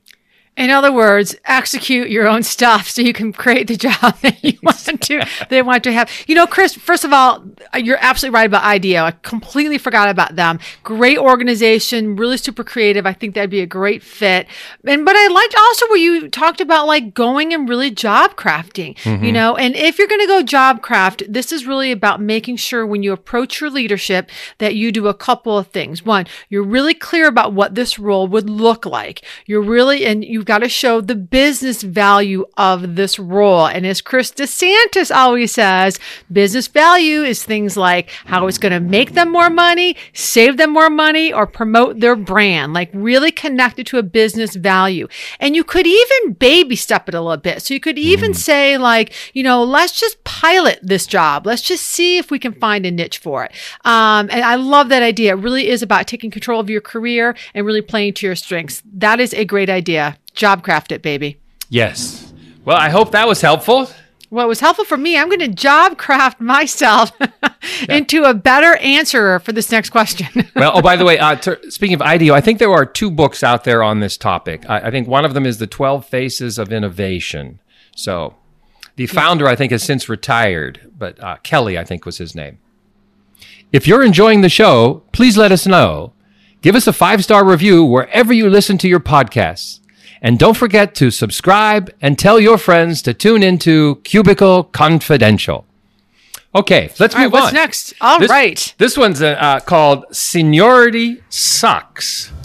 In 0.56 0.70
other 0.70 0.90
words, 0.90 1.36
execute 1.44 2.08
your 2.08 2.26
own 2.26 2.42
stuff 2.42 2.88
so 2.88 3.02
you 3.02 3.12
can 3.12 3.32
create 3.32 3.66
the 3.66 3.76
job 3.76 4.18
that 4.20 4.42
you 4.42 4.58
want 4.62 4.78
to 4.78 5.26
they 5.50 5.62
want 5.62 5.84
to 5.84 5.92
have. 5.92 6.10
You 6.26 6.34
know, 6.34 6.46
Chris, 6.46 6.74
first 6.74 7.04
of 7.04 7.12
all, 7.12 7.44
you're 7.76 7.98
absolutely 8.00 8.34
right 8.34 8.46
about 8.46 8.64
IDEO. 8.64 9.04
I 9.04 9.10
completely 9.22 9.78
forgot 9.78 10.08
about 10.08 10.36
them. 10.36 10.58
Great 10.82 11.18
organization, 11.18 12.16
really 12.16 12.36
super 12.38 12.64
creative. 12.64 13.06
I 13.06 13.12
think 13.12 13.34
that'd 13.34 13.50
be 13.50 13.60
a 13.60 13.66
great 13.66 14.02
fit. 14.02 14.46
And 14.84 15.04
but 15.04 15.16
I 15.16 15.28
liked 15.28 15.54
also 15.58 15.86
where 15.86 15.98
you 15.98 16.28
talked 16.28 16.60
about 16.60 16.86
like 16.86 17.14
going 17.14 17.52
and 17.52 17.68
really 17.68 17.90
job 17.90 18.36
crafting, 18.36 18.96
mm-hmm. 18.98 19.24
you 19.24 19.32
know, 19.32 19.56
and 19.56 19.74
if 19.76 19.98
you're 19.98 20.08
gonna 20.08 20.26
go 20.26 20.42
job 20.42 20.82
craft, 20.82 21.22
this 21.28 21.52
is 21.52 21.66
really 21.66 21.92
about 21.92 22.20
making 22.20 22.56
sure 22.56 22.86
when 22.86 23.02
you 23.02 23.12
approach 23.12 23.60
your 23.60 23.70
leadership 23.70 24.30
that 24.58 24.74
you 24.74 24.90
do 24.90 25.08
a 25.08 25.14
couple 25.14 25.58
of 25.58 25.66
things. 25.68 26.04
One, 26.04 26.26
you're 26.48 26.62
really 26.62 26.94
clear 26.94 27.28
about 27.28 27.52
what 27.52 27.74
this 27.74 27.98
role 27.98 28.26
would 28.28 28.48
look 28.48 28.86
like. 28.86 29.22
You're 29.46 29.62
really 29.62 30.06
and 30.06 30.24
you 30.24 30.44
got 30.46 30.60
to 30.60 30.68
show 30.68 31.00
the 31.00 31.14
business 31.14 31.82
value 31.82 32.46
of 32.56 32.96
this 32.96 33.18
role. 33.18 33.66
And 33.66 33.86
as 33.86 34.00
Chris 34.00 34.30
DeSantis 34.30 35.14
always 35.14 35.52
says, 35.52 35.98
business 36.32 36.68
value 36.68 37.22
is 37.22 37.42
things 37.42 37.76
like 37.76 38.10
how 38.24 38.46
it's 38.46 38.58
going 38.58 38.72
to 38.72 38.80
make 38.80 39.12
them 39.12 39.30
more 39.30 39.50
money, 39.50 39.96
save 40.14 40.56
them 40.56 40.72
more 40.72 40.88
money, 40.88 41.32
or 41.32 41.46
promote 41.46 42.00
their 42.00 42.16
brand, 42.16 42.72
like 42.72 42.90
really 42.94 43.30
connected 43.30 43.86
to 43.88 43.98
a 43.98 44.02
business 44.02 44.54
value. 44.56 45.08
And 45.40 45.54
you 45.54 45.64
could 45.64 45.86
even 45.86 46.32
baby 46.34 46.76
step 46.76 47.08
it 47.08 47.14
a 47.14 47.20
little 47.20 47.36
bit. 47.36 47.62
So 47.62 47.74
you 47.74 47.80
could 47.80 47.98
even 47.98 48.32
mm. 48.32 48.36
say, 48.36 48.78
like, 48.78 49.12
you 49.34 49.42
know, 49.42 49.64
let's 49.64 49.98
just 49.98 50.22
pilot 50.24 50.78
this 50.82 51.06
job. 51.06 51.46
Let's 51.46 51.62
just 51.62 51.84
see 51.84 52.18
if 52.18 52.30
we 52.30 52.38
can 52.38 52.52
find 52.54 52.86
a 52.86 52.90
niche 52.90 53.18
for 53.18 53.44
it. 53.44 53.52
Um, 53.84 54.28
and 54.30 54.42
I 54.42 54.54
love 54.54 54.88
that 54.90 55.02
idea. 55.02 55.32
It 55.32 55.40
really 55.40 55.68
is 55.68 55.82
about 55.82 56.06
taking 56.06 56.30
control 56.30 56.60
of 56.60 56.70
your 56.70 56.80
career 56.80 57.36
and 57.54 57.66
really 57.66 57.82
playing 57.82 58.14
to 58.14 58.26
your 58.26 58.36
strengths. 58.36 58.82
That 58.92 59.20
is 59.20 59.34
a 59.34 59.44
great 59.44 59.68
idea. 59.68 60.16
Job 60.36 60.62
craft 60.62 60.92
it, 60.92 61.02
baby. 61.02 61.40
Yes. 61.68 62.32
Well, 62.64 62.76
I 62.76 62.90
hope 62.90 63.10
that 63.12 63.26
was 63.26 63.40
helpful. 63.40 63.88
Well, 64.30 64.44
it 64.44 64.48
was 64.48 64.60
helpful 64.60 64.84
for 64.84 64.96
me. 64.96 65.16
I'm 65.16 65.28
going 65.28 65.40
to 65.40 65.48
job 65.48 65.98
craft 65.98 66.40
myself 66.40 67.12
into 67.88 68.24
a 68.24 68.34
better 68.34 68.76
answerer 68.76 69.38
for 69.38 69.52
this 69.52 69.70
next 69.70 69.90
question. 69.90 70.50
well, 70.56 70.72
oh, 70.74 70.82
by 70.82 70.96
the 70.96 71.04
way, 71.04 71.18
uh, 71.18 71.36
t- 71.36 71.70
speaking 71.70 71.94
of 71.94 72.02
IDEO, 72.02 72.34
I 72.34 72.40
think 72.40 72.58
there 72.58 72.72
are 72.72 72.84
two 72.84 73.10
books 73.10 73.44
out 73.44 73.64
there 73.64 73.82
on 73.82 74.00
this 74.00 74.16
topic. 74.16 74.68
I, 74.68 74.80
I 74.80 74.90
think 74.90 75.06
one 75.06 75.24
of 75.24 75.34
them 75.34 75.46
is 75.46 75.58
The 75.58 75.66
12 75.66 76.06
Faces 76.06 76.58
of 76.58 76.72
Innovation. 76.72 77.60
So 77.94 78.34
the 78.96 79.06
founder, 79.06 79.46
I 79.46 79.54
think, 79.54 79.70
has 79.70 79.82
since 79.82 80.08
retired, 80.08 80.92
but 80.98 81.22
uh, 81.22 81.36
Kelley, 81.42 81.78
I 81.78 81.84
think, 81.84 82.04
was 82.04 82.18
his 82.18 82.34
name. 82.34 82.58
If 83.72 83.86
you're 83.86 84.02
enjoying 84.02 84.40
the 84.40 84.48
show, 84.48 85.02
please 85.12 85.36
let 85.36 85.52
us 85.52 85.66
know. 85.66 86.12
Give 86.62 86.74
us 86.74 86.86
a 86.86 86.92
five 86.92 87.22
star 87.22 87.44
review 87.44 87.84
wherever 87.84 88.32
you 88.32 88.50
listen 88.50 88.76
to 88.78 88.88
your 88.88 89.00
podcasts. 89.00 89.80
And 90.26 90.40
don't 90.40 90.56
forget 90.56 90.96
to 90.96 91.12
subscribe 91.12 91.94
and 92.02 92.18
tell 92.18 92.40
your 92.40 92.58
friends 92.58 93.00
to 93.02 93.14
tune 93.14 93.44
into 93.44 94.00
Cubicle 94.02 94.64
Confidential. 94.64 95.64
Okay, 96.52 96.90
let's 96.98 97.14
All 97.14 97.20
move 97.20 97.32
right, 97.32 97.40
what's 97.40 97.46
on. 97.50 97.54
next? 97.54 97.94
All 98.00 98.18
this, 98.18 98.28
right. 98.28 98.74
this, 98.76 98.96
one's 98.96 99.22
uh, 99.22 99.36
uh 99.38 99.60
called 99.60 100.04
Seniority 100.10 101.22
Sucks. 101.28 102.32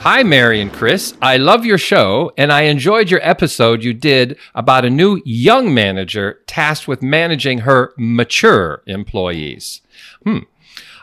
Hi, 0.00 0.22
Mary 0.22 0.62
and 0.62 0.72
Chris. 0.72 1.12
I 1.20 1.36
love 1.36 1.66
your 1.66 1.76
show, 1.76 2.32
and 2.38 2.50
I 2.50 2.62
enjoyed 2.62 3.10
your 3.10 3.20
episode 3.22 3.84
you 3.84 3.92
did 3.92 4.38
about 4.54 4.86
a 4.86 4.90
new 4.90 5.20
young 5.26 5.74
manager 5.74 6.40
tasked 6.46 6.88
with 6.88 7.02
managing 7.02 7.58
her 7.58 7.92
mature 7.98 8.82
employees. 8.86 9.82
Hmm. 10.24 10.38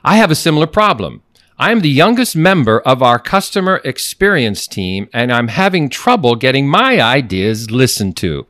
I 0.09 0.15
have 0.15 0.31
a 0.31 0.35
similar 0.35 0.65
problem. 0.65 1.21
I 1.59 1.71
am 1.71 1.81
the 1.81 1.87
youngest 2.03 2.35
member 2.35 2.79
of 2.79 3.03
our 3.03 3.19
customer 3.19 3.79
experience 3.85 4.65
team, 4.65 5.07
and 5.13 5.31
I'm 5.31 5.49
having 5.49 5.87
trouble 5.87 6.33
getting 6.33 6.67
my 6.67 6.99
ideas 6.99 7.69
listened 7.69 8.17
to. 8.17 8.47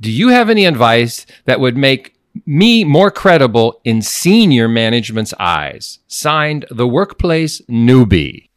Do 0.00 0.08
you 0.08 0.28
have 0.28 0.48
any 0.48 0.66
advice 0.66 1.26
that 1.46 1.58
would 1.58 1.76
make 1.76 2.14
me 2.46 2.84
more 2.84 3.10
credible 3.10 3.80
in 3.82 4.02
senior 4.02 4.68
management's 4.68 5.34
eyes? 5.40 5.98
Signed, 6.06 6.64
the 6.70 6.86
workplace 6.86 7.60
newbie. 7.62 8.50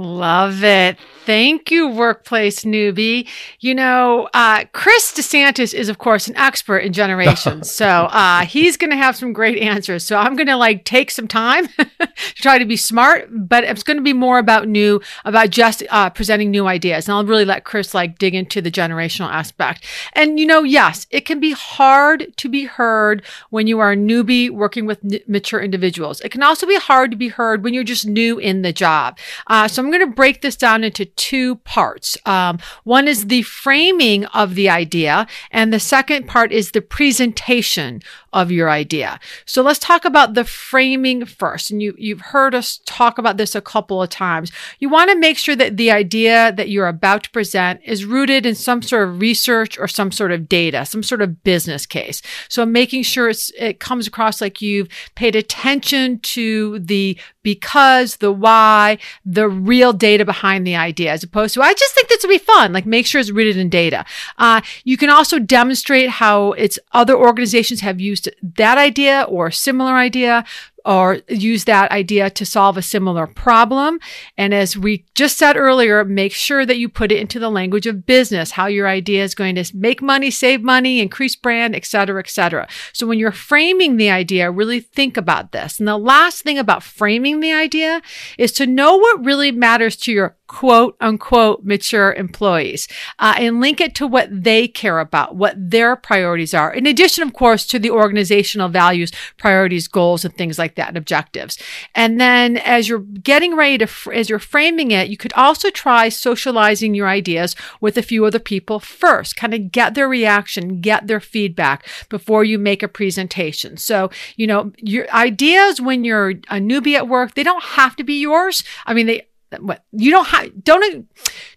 Love 0.00 0.64
it. 0.64 0.96
Thank 1.26 1.70
you, 1.70 1.86
workplace 1.86 2.64
newbie. 2.64 3.28
You 3.60 3.74
know, 3.74 4.30
uh, 4.32 4.64
Chris 4.72 5.12
DeSantis 5.12 5.74
is, 5.74 5.90
of 5.90 5.98
course, 5.98 6.26
an 6.26 6.36
expert 6.38 6.78
in 6.78 6.94
generations. 6.94 7.70
so 7.80 7.86
uh, 7.86 8.46
he's 8.46 8.78
going 8.78 8.90
to 8.90 8.96
have 8.96 9.14
some 9.14 9.34
great 9.34 9.58
answers. 9.58 10.02
So 10.02 10.16
I'm 10.16 10.36
going 10.36 10.46
to 10.46 10.56
like 10.56 10.86
take 10.86 11.10
some 11.10 11.28
time 11.28 11.66
to 11.78 12.08
try 12.34 12.58
to 12.58 12.64
be 12.64 12.78
smart, 12.78 13.28
but 13.30 13.62
it's 13.64 13.82
going 13.82 13.98
to 13.98 14.02
be 14.02 14.14
more 14.14 14.38
about 14.38 14.66
new, 14.66 15.02
about 15.26 15.50
just 15.50 15.82
uh, 15.90 16.08
presenting 16.08 16.50
new 16.50 16.66
ideas. 16.66 17.06
And 17.06 17.14
I'll 17.14 17.26
really 17.26 17.44
let 17.44 17.64
Chris 17.64 17.92
like 17.92 18.18
dig 18.18 18.34
into 18.34 18.62
the 18.62 18.70
generational 18.70 19.30
aspect. 19.30 19.84
And, 20.14 20.40
you 20.40 20.46
know, 20.46 20.62
yes, 20.62 21.06
it 21.10 21.26
can 21.26 21.40
be 21.40 21.52
hard 21.52 22.34
to 22.38 22.48
be 22.48 22.64
heard 22.64 23.22
when 23.50 23.66
you 23.66 23.78
are 23.80 23.92
a 23.92 23.96
newbie 23.96 24.48
working 24.48 24.86
with 24.86 25.04
n- 25.04 25.20
mature 25.26 25.60
individuals. 25.60 26.22
It 26.22 26.30
can 26.30 26.42
also 26.42 26.66
be 26.66 26.76
hard 26.76 27.10
to 27.10 27.16
be 27.18 27.28
heard 27.28 27.62
when 27.62 27.74
you're 27.74 27.84
just 27.84 28.06
new 28.06 28.38
in 28.38 28.62
the 28.62 28.72
job. 28.72 29.18
Uh, 29.46 29.68
so 29.68 29.82
I'm 29.82 29.89
going 29.90 30.06
to 30.06 30.14
break 30.14 30.42
this 30.42 30.56
down 30.56 30.84
into 30.84 31.04
two 31.04 31.56
parts. 31.56 32.16
Um, 32.26 32.58
one 32.84 33.08
is 33.08 33.26
the 33.26 33.42
framing 33.42 34.24
of 34.26 34.54
the 34.54 34.68
idea, 34.68 35.26
and 35.50 35.72
the 35.72 35.80
second 35.80 36.26
part 36.26 36.52
is 36.52 36.72
the 36.72 36.82
presentation 36.82 38.02
of 38.32 38.50
your 38.50 38.70
idea. 38.70 39.18
So 39.44 39.62
let's 39.62 39.78
talk 39.78 40.04
about 40.04 40.34
the 40.34 40.44
framing 40.44 41.24
first. 41.24 41.70
And 41.70 41.82
you, 41.82 41.94
you've 41.98 42.20
heard 42.20 42.54
us 42.54 42.80
talk 42.86 43.18
about 43.18 43.36
this 43.36 43.54
a 43.54 43.60
couple 43.60 44.02
of 44.02 44.08
times. 44.08 44.52
You 44.78 44.88
want 44.88 45.10
to 45.10 45.18
make 45.18 45.36
sure 45.36 45.56
that 45.56 45.76
the 45.76 45.90
idea 45.90 46.52
that 46.52 46.68
you're 46.68 46.86
about 46.88 47.24
to 47.24 47.30
present 47.30 47.80
is 47.84 48.04
rooted 48.04 48.46
in 48.46 48.54
some 48.54 48.82
sort 48.82 49.08
of 49.08 49.20
research 49.20 49.78
or 49.78 49.88
some 49.88 50.12
sort 50.12 50.32
of 50.32 50.48
data, 50.48 50.86
some 50.86 51.02
sort 51.02 51.22
of 51.22 51.42
business 51.42 51.86
case. 51.86 52.22
So 52.48 52.64
making 52.64 53.02
sure 53.02 53.28
it's, 53.28 53.50
it 53.58 53.80
comes 53.80 54.06
across 54.06 54.40
like 54.40 54.62
you've 54.62 54.88
paid 55.14 55.34
attention 55.34 56.20
to 56.20 56.78
the 56.78 57.18
because, 57.42 58.16
the 58.16 58.30
why, 58.30 58.98
the 59.24 59.48
real 59.48 59.92
data 59.92 60.24
behind 60.24 60.66
the 60.66 60.76
idea, 60.76 61.10
as 61.10 61.22
opposed 61.22 61.54
to, 61.54 61.62
I 61.62 61.72
just 61.72 61.94
think 61.94 62.08
this 62.08 62.22
would 62.22 62.28
be 62.28 62.38
fun. 62.38 62.72
Like 62.72 62.86
make 62.86 63.06
sure 63.06 63.20
it's 63.20 63.30
rooted 63.30 63.56
in 63.56 63.70
data. 63.70 64.04
Uh, 64.38 64.60
you 64.84 64.96
can 64.96 65.08
also 65.10 65.38
demonstrate 65.38 66.10
how 66.10 66.52
it's 66.52 66.78
other 66.92 67.16
organizations 67.16 67.80
have 67.80 68.00
used 68.00 68.19
that 68.56 68.78
idea 68.78 69.26
or 69.28 69.48
a 69.48 69.52
similar 69.52 69.94
idea 69.94 70.44
or 70.86 71.18
use 71.28 71.64
that 71.64 71.90
idea 71.90 72.30
to 72.30 72.46
solve 72.46 72.78
a 72.78 72.82
similar 72.82 73.26
problem. 73.26 74.00
And 74.38 74.54
as 74.54 74.78
we 74.78 75.04
just 75.14 75.36
said 75.36 75.58
earlier, 75.58 76.06
make 76.06 76.32
sure 76.32 76.64
that 76.64 76.78
you 76.78 76.88
put 76.88 77.12
it 77.12 77.18
into 77.18 77.38
the 77.38 77.50
language 77.50 77.86
of 77.86 78.06
business, 78.06 78.52
how 78.52 78.66
your 78.66 78.88
idea 78.88 79.22
is 79.22 79.34
going 79.34 79.56
to 79.56 79.76
make 79.76 80.00
money, 80.00 80.30
save 80.30 80.62
money, 80.62 81.00
increase 81.00 81.36
brand, 81.36 81.76
et 81.76 81.84
cetera, 81.84 82.20
et 82.20 82.30
cetera. 82.30 82.66
So 82.94 83.06
when 83.06 83.18
you're 83.18 83.30
framing 83.30 83.98
the 83.98 84.10
idea, 84.10 84.50
really 84.50 84.80
think 84.80 85.18
about 85.18 85.52
this. 85.52 85.78
And 85.78 85.86
the 85.86 85.98
last 85.98 86.42
thing 86.42 86.58
about 86.58 86.82
framing 86.82 87.40
the 87.40 87.52
idea 87.52 88.00
is 88.38 88.50
to 88.52 88.66
know 88.66 88.96
what 88.96 89.22
really 89.22 89.52
matters 89.52 89.96
to 89.96 90.12
your 90.12 90.38
quote 90.50 90.96
unquote 91.00 91.64
mature 91.64 92.12
employees 92.14 92.88
uh, 93.20 93.34
and 93.38 93.60
link 93.60 93.80
it 93.80 93.94
to 93.94 94.04
what 94.04 94.28
they 94.32 94.66
care 94.66 94.98
about, 94.98 95.36
what 95.36 95.54
their 95.56 95.94
priorities 95.94 96.52
are. 96.52 96.74
In 96.74 96.86
addition, 96.86 97.22
of 97.22 97.32
course, 97.32 97.64
to 97.66 97.78
the 97.78 97.92
organizational 97.92 98.68
values, 98.68 99.12
priorities, 99.36 99.86
goals, 99.86 100.24
and 100.24 100.34
things 100.34 100.58
like 100.58 100.74
that, 100.74 100.88
and 100.88 100.96
objectives. 100.96 101.56
And 101.94 102.20
then 102.20 102.56
as 102.56 102.88
you're 102.88 102.98
getting 102.98 103.54
ready 103.54 103.78
to, 103.78 103.88
as 104.12 104.28
you're 104.28 104.40
framing 104.40 104.90
it, 104.90 105.08
you 105.08 105.16
could 105.16 105.32
also 105.34 105.70
try 105.70 106.08
socializing 106.08 106.96
your 106.96 107.06
ideas 107.06 107.54
with 107.80 107.96
a 107.96 108.02
few 108.02 108.24
other 108.24 108.40
people 108.40 108.80
first, 108.80 109.36
kind 109.36 109.54
of 109.54 109.70
get 109.70 109.94
their 109.94 110.08
reaction, 110.08 110.80
get 110.80 111.06
their 111.06 111.20
feedback 111.20 111.86
before 112.08 112.42
you 112.42 112.58
make 112.58 112.82
a 112.82 112.88
presentation. 112.88 113.76
So, 113.76 114.10
you 114.34 114.48
know, 114.48 114.72
your 114.78 115.08
ideas 115.12 115.80
when 115.80 116.02
you're 116.02 116.30
a 116.30 116.58
newbie 116.58 116.96
at 116.96 117.06
work, 117.06 117.34
they 117.34 117.44
don't 117.44 117.62
have 117.62 117.94
to 117.96 118.02
be 118.02 118.20
yours. 118.20 118.64
I 118.84 118.94
mean, 118.94 119.06
they 119.06 119.28
what 119.58 119.84
you 119.92 120.10
don't 120.10 120.28
have 120.28 120.64
don't 120.64 121.08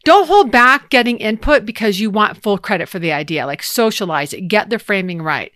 don't 0.04 0.28
hold 0.28 0.52
back 0.52 0.90
getting 0.90 1.18
input 1.18 1.66
because 1.66 2.00
you 2.00 2.10
want 2.10 2.42
full 2.42 2.58
credit 2.58 2.90
for 2.90 3.00
the 3.00 3.12
idea 3.12 3.46
like 3.46 3.62
socialize 3.62 4.34
it 4.34 4.48
get 4.48 4.70
the 4.70 4.80
framing 4.80 5.22
right. 5.22 5.52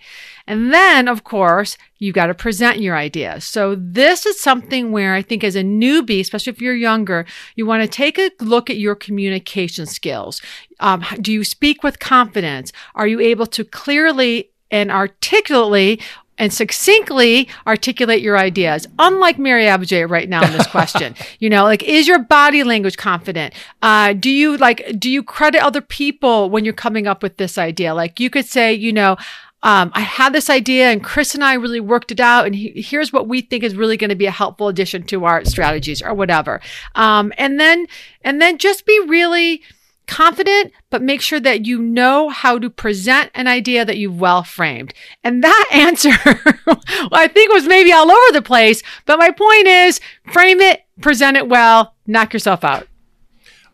And 0.49 0.73
then 0.73 1.09
of 1.09 1.23
course 1.23 1.77
you've 1.97 2.15
got 2.15 2.27
to 2.27 2.33
present 2.33 2.79
your 2.79 2.95
ideas 2.95 3.43
so 3.43 3.75
this 3.77 4.25
is 4.25 4.39
something 4.39 4.91
where 4.91 5.13
i 5.13 5.21
think 5.21 5.43
as 5.43 5.57
a 5.57 5.63
newbie 5.63 6.21
especially 6.21 6.51
if 6.51 6.61
you're 6.61 6.75
younger 6.75 7.25
you 7.55 7.65
want 7.65 7.81
to 7.81 7.87
take 7.87 8.17
a 8.17 8.31
look 8.39 8.69
at 8.69 8.77
your 8.77 8.95
communication 8.95 9.85
skills. 9.85 10.41
Um, 10.79 11.03
do 11.21 11.31
you 11.31 11.43
speak 11.43 11.83
with 11.83 11.99
confidence? 11.99 12.71
Are 12.95 13.07
you 13.07 13.19
able 13.19 13.47
to 13.47 13.63
clearly 13.63 14.51
and 14.69 14.91
articulately 14.91 16.01
and 16.37 16.53
succinctly 16.53 17.47
articulate 17.65 18.21
your 18.21 18.37
ideas. 18.37 18.87
Unlike 18.99 19.39
Mary 19.39 19.63
Abbajay 19.63 20.09
right 20.09 20.29
now 20.29 20.43
in 20.43 20.53
this 20.53 20.67
question, 20.71 21.15
you 21.39 21.49
know, 21.49 21.63
like, 21.63 21.83
is 21.83 22.07
your 22.07 22.19
body 22.19 22.63
language 22.63 22.97
confident? 22.97 23.53
Uh, 23.81 24.13
do 24.13 24.29
you 24.29 24.57
like, 24.57 24.99
do 24.99 25.09
you 25.09 25.23
credit 25.23 25.63
other 25.63 25.81
people 25.81 26.49
when 26.49 26.65
you're 26.65 26.73
coming 26.73 27.07
up 27.07 27.23
with 27.23 27.37
this 27.37 27.57
idea? 27.57 27.93
Like 27.93 28.19
you 28.19 28.29
could 28.29 28.45
say, 28.45 28.73
you 28.73 28.93
know, 28.93 29.17
um, 29.63 29.91
I 29.95 30.01
had 30.01 30.33
this 30.33 30.49
idea 30.49 30.91
and 30.91 31.03
Chris 31.03 31.33
and 31.33 31.43
I 31.43 31.55
really 31.55 31.79
worked 31.79 32.11
it 32.11 32.19
out. 32.19 32.45
And 32.45 32.55
he, 32.55 32.69
here's 32.81 33.11
what 33.11 33.27
we 33.27 33.41
think 33.41 33.63
is 33.63 33.75
really 33.75 33.97
going 33.97 34.11
to 34.11 34.15
be 34.15 34.27
a 34.27 34.31
helpful 34.31 34.67
addition 34.67 35.03
to 35.07 35.25
our 35.25 35.43
strategies 35.45 36.01
or 36.01 36.13
whatever. 36.13 36.61
Um, 36.95 37.33
and 37.37 37.59
then, 37.59 37.87
and 38.21 38.39
then 38.39 38.59
just 38.59 38.85
be 38.85 38.99
really, 39.07 39.63
confident, 40.07 40.71
but 40.89 41.01
make 41.01 41.21
sure 41.21 41.39
that 41.39 41.65
you 41.65 41.79
know 41.79 42.29
how 42.29 42.57
to 42.57 42.69
present 42.69 43.31
an 43.35 43.47
idea 43.47 43.85
that 43.85 43.97
you've 43.97 44.19
well 44.19 44.43
framed. 44.43 44.93
And 45.23 45.43
that 45.43 45.69
answer, 45.71 46.11
I 47.11 47.27
think 47.27 47.53
was 47.53 47.67
maybe 47.67 47.91
all 47.91 48.09
over 48.09 48.31
the 48.31 48.41
place, 48.41 48.81
but 49.05 49.19
my 49.19 49.31
point 49.31 49.67
is 49.67 49.99
frame 50.31 50.59
it, 50.59 50.81
present 51.01 51.37
it 51.37 51.47
well, 51.47 51.95
knock 52.05 52.33
yourself 52.33 52.63
out. 52.63 52.87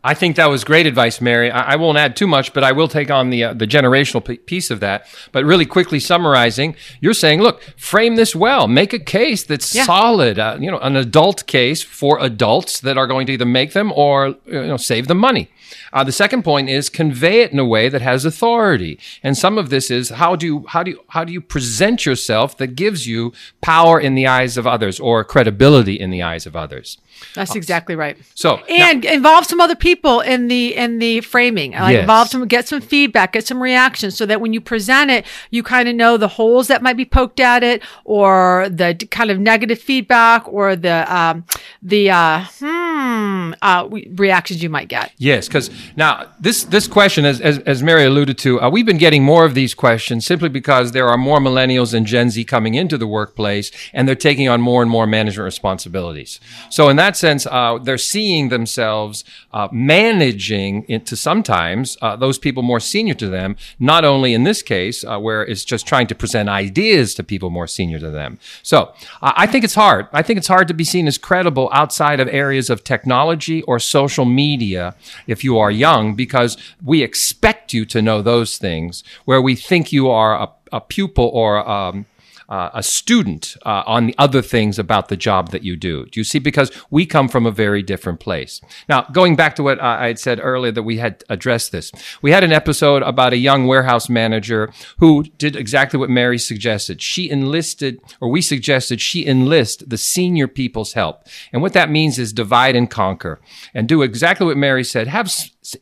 I 0.06 0.13
think 0.13 0.36
that 0.36 0.50
was 0.50 0.66
great 0.66 0.86
advice, 0.86 1.22
Mary. 1.22 1.50
I, 1.50 1.74
I 1.74 1.75
won't 1.78 1.98
add 1.98 2.18
too 2.18 2.28
much, 2.28 2.54
but 2.54 2.63
I 2.63 2.74
will 2.74 2.90
take 2.90 3.10
on 3.10 3.30
the 3.30 3.46
uh, 3.46 3.54
the 3.54 3.66
generational 3.66 4.24
p- 4.24 4.38
piece 4.38 4.70
of 4.70 4.82
that. 4.82 5.08
But 5.32 5.46
really 5.46 5.66
quickly 5.66 6.00
summarizing, 6.00 6.75
you're 7.00 7.13
saying, 7.13 7.42
look, 7.42 7.62
frame 7.78 8.16
this 8.18 8.36
well, 8.36 8.68
make 8.68 8.92
a 8.92 9.00
case 9.00 9.44
that's 9.44 9.74
yeah. 9.74 9.86
solid. 9.86 10.40
Uh, 10.40 10.58
you 10.60 10.70
know, 10.70 10.80
an 10.80 10.98
adult 10.98 11.46
case 11.48 11.82
for 11.82 12.20
adults 12.20 12.82
that 12.82 12.98
are 12.98 13.08
going 13.08 13.28
to 13.28 13.34
either 13.34 13.46
make 13.46 13.72
them 13.72 13.94
or 13.96 14.36
you 14.46 14.68
know 14.68 14.78
save 14.78 15.08
them 15.08 15.20
money. 15.20 15.50
Uh, 15.92 16.03
the 16.03 16.12
second 16.12 16.44
point 16.44 16.70
is 16.70 16.89
convey 16.89 17.42
it 17.42 17.51
in 17.51 17.60
a 17.60 17.65
way 17.65 17.89
that 17.89 18.01
has 18.01 18.25
authority. 18.25 19.00
And 19.22 19.38
some 19.38 19.58
of 19.58 19.70
this 19.70 19.89
is 19.92 20.10
how 20.10 20.36
do 20.36 20.46
you, 20.46 20.65
how 20.68 20.84
do 20.84 20.92
you, 20.92 21.00
how 21.10 21.24
do 21.24 21.34
you 21.34 21.42
present 21.42 22.06
yourself 22.06 22.58
that 22.58 22.75
gives 22.75 23.08
you 23.08 23.34
power 23.62 24.00
in 24.00 24.15
the 24.15 24.27
eyes 24.27 24.58
of 24.58 24.68
others 24.68 25.00
or 25.00 25.24
credibility 25.24 26.00
in 26.00 26.10
the 26.10 26.22
eyes 26.22 26.46
of 26.46 26.56
others? 26.56 26.98
That's 27.36 27.56
exactly 27.56 27.96
right. 27.96 28.18
So 28.36 28.58
and 28.70 29.03
now, 29.03 29.12
involve 29.12 29.46
some 29.46 29.60
other 29.60 29.75
people 29.75 30.22
in 30.22 30.48
the 30.48 30.75
in 30.75 31.00
the 31.00 31.22
framing. 31.22 31.72
Like 31.72 31.94
yes. 31.94 32.01
involve 32.01 32.30
some, 32.30 32.48
get 32.48 32.68
some 32.68 32.82
feedback, 32.82 33.34
get 33.34 33.48
some 33.48 33.62
reactions, 33.62 34.15
so 34.15 34.25
that 34.25 34.42
when 34.42 34.53
you 34.53 34.62
present 34.62 35.12
it, 35.12 35.25
you 35.51 35.63
kind 35.63 35.89
of 35.89 35.96
know 35.96 36.18
the 36.18 36.27
holes 36.27 36.68
that 36.68 36.82
might 36.82 36.98
be 36.98 37.06
poked 37.06 37.39
at 37.39 37.63
it, 37.63 37.82
or 38.06 38.68
the 38.70 38.96
kind 39.12 39.32
of 39.32 39.39
negative 39.39 39.80
feedback, 39.80 40.48
or 40.48 40.75
the 40.75 41.13
um, 41.13 41.46
the 41.82 42.10
uh, 42.10 42.46
hmm 42.60 43.53
uh, 43.62 43.88
reactions 44.12 44.63
you 44.63 44.70
might 44.70 44.88
get. 44.88 45.12
Yes, 45.18 45.48
because 45.48 45.70
now 45.96 46.32
this 46.39 46.63
this 46.63 46.88
question, 46.88 47.25
as 47.25 47.42
as, 47.42 47.60
as 47.60 47.84
Mary 47.84 48.06
alluded 48.06 48.38
to, 48.39 48.62
uh, 48.62 48.70
we've 48.70 48.86
been 48.86 48.98
getting 48.98 49.24
more 49.24 49.46
of 49.46 49.53
these 49.53 49.74
questions 49.74 50.25
simply 50.25 50.50
because 50.50 50.92
there 50.92 51.08
are 51.08 51.18
more 51.18 51.39
millennials 51.39 51.94
and 51.94 52.06
Gen 52.06 52.30
Z 52.30 52.44
coming 52.46 52.75
into 52.75 52.98
the 52.98 53.08
workplace, 53.08 53.72
and 53.94 54.08
they're 54.08 54.15
taking 54.15 54.48
on 54.48 54.62
more 54.62 54.82
and 54.82 54.89
more 54.89 55.08
management 55.08 55.46
responsibilities. 55.46 56.39
So 56.70 56.89
in 56.89 56.96
that 56.98 57.12
sense, 57.17 57.46
uh, 57.46 57.79
they're 57.82 57.98
seeing 57.98 58.50
themselves 58.50 59.24
uh, 59.51 59.67
managing 59.72 60.86
to 61.05 61.15
sometimes 61.15 61.98
uh, 62.01 62.15
those 62.15 62.38
people 62.38 62.63
more 62.63 62.79
senior 62.79 63.13
to 63.15 63.29
them. 63.29 63.55
Not 63.79 64.05
only 64.05 64.34
in 64.34 64.43
this 64.43 64.62
case 64.62 65.03
uh, 65.03 65.20
where 65.20 65.43
it's 65.43 65.65
just 65.65 65.88
trying 65.88 66.08
to 66.08 66.15
present 66.15 66.50
ideas 66.50 67.13
to 67.15 67.24
people 67.24 67.50
more 67.50 67.67
senior 67.67 68.00
to 68.00 68.10
them. 68.10 68.39
So 68.62 68.93
I 69.22 69.48
think 69.48 69.63
it's 69.63 69.75
hard. 69.75 70.08
I 70.13 70.22
think 70.22 70.38
it's 70.38 70.48
hard 70.48 70.67
to 70.67 70.74
be 70.74 70.84
seen 70.84 71.08
as 71.08 71.17
credible 71.17 71.70
outside 71.72 72.20
of 72.20 72.27
areas 72.27 72.70
of 72.70 72.84
technology 72.84 73.62
or 73.63 73.79
social 73.79 74.25
media 74.25 74.96
if 75.27 75.43
you 75.43 75.58
are 75.58 75.72
young, 75.72 76.15
because 76.15 76.58
we 76.84 77.01
expect 77.03 77.74
you 77.74 77.86
to 77.86 78.01
know 78.01 78.22
those 78.22 78.58
things 78.58 79.03
where 79.25 79.41
we 79.41 79.55
think 79.55 79.91
you 79.91 80.10
are 80.10 80.36
a, 80.36 80.50
a 80.72 80.82
pupil 80.82 81.29
or 81.34 81.67
um, 81.70 82.05
uh, 82.50 82.70
a 82.74 82.84
student 82.84 83.58
uh, 83.66 83.84
on 83.86 84.08
the 84.08 84.16
other 84.18 84.42
things 84.42 84.80
about 84.80 85.08
the 85.08 85.18
job 85.18 85.52
that 85.52 85.64
you 85.64 85.76
do. 85.76 86.06
Do 86.06 86.20
you 86.20 86.24
see? 86.24 86.40
Because 86.40 86.72
we 86.90 87.06
come 87.06 87.28
from 87.28 87.46
a 87.46 87.52
very 87.52 87.82
different 87.84 88.20
place. 88.20 88.62
Now, 88.88 89.04
going 89.12 89.36
back 89.36 89.56
to 89.56 89.64
what 89.64 89.80
I 89.80 90.08
had 90.08 90.20
said 90.20 90.40
earlier 90.42 90.72
that 90.72 90.84
we 90.84 90.98
had 90.98 91.24
addressed 91.30 91.72
this, 91.72 91.92
we 92.22 92.32
had 92.32 92.44
an 92.44 92.52
episode 92.52 93.04
about 93.04 93.34
a 93.34 93.38
young 93.38 93.68
warehouse 93.68 94.10
manager 94.10 94.72
who 95.00 95.24
did 95.38 95.56
exactly 95.56 96.00
what 96.00 96.10
Mary 96.10 96.38
suggested. 96.38 97.02
She 97.02 97.30
enlisted, 97.30 98.00
or 98.22 98.30
we 98.30 98.42
suggested 98.42 99.02
she 99.02 99.26
enlist 99.26 99.90
the 99.90 99.98
senior 99.98 100.48
people's 100.48 100.94
help. 100.94 101.28
And 101.52 101.62
what 101.62 101.74
that 101.74 101.90
means 101.90 102.20
is 102.20 102.34
divide 102.34 102.76
and 102.76 102.90
conquer 102.90 103.40
and 103.74 103.88
do 103.88 104.02
exactly 104.02 104.46
what 104.46 104.58
Mary 104.58 104.84
said. 104.84 105.08
Have 105.08 105.32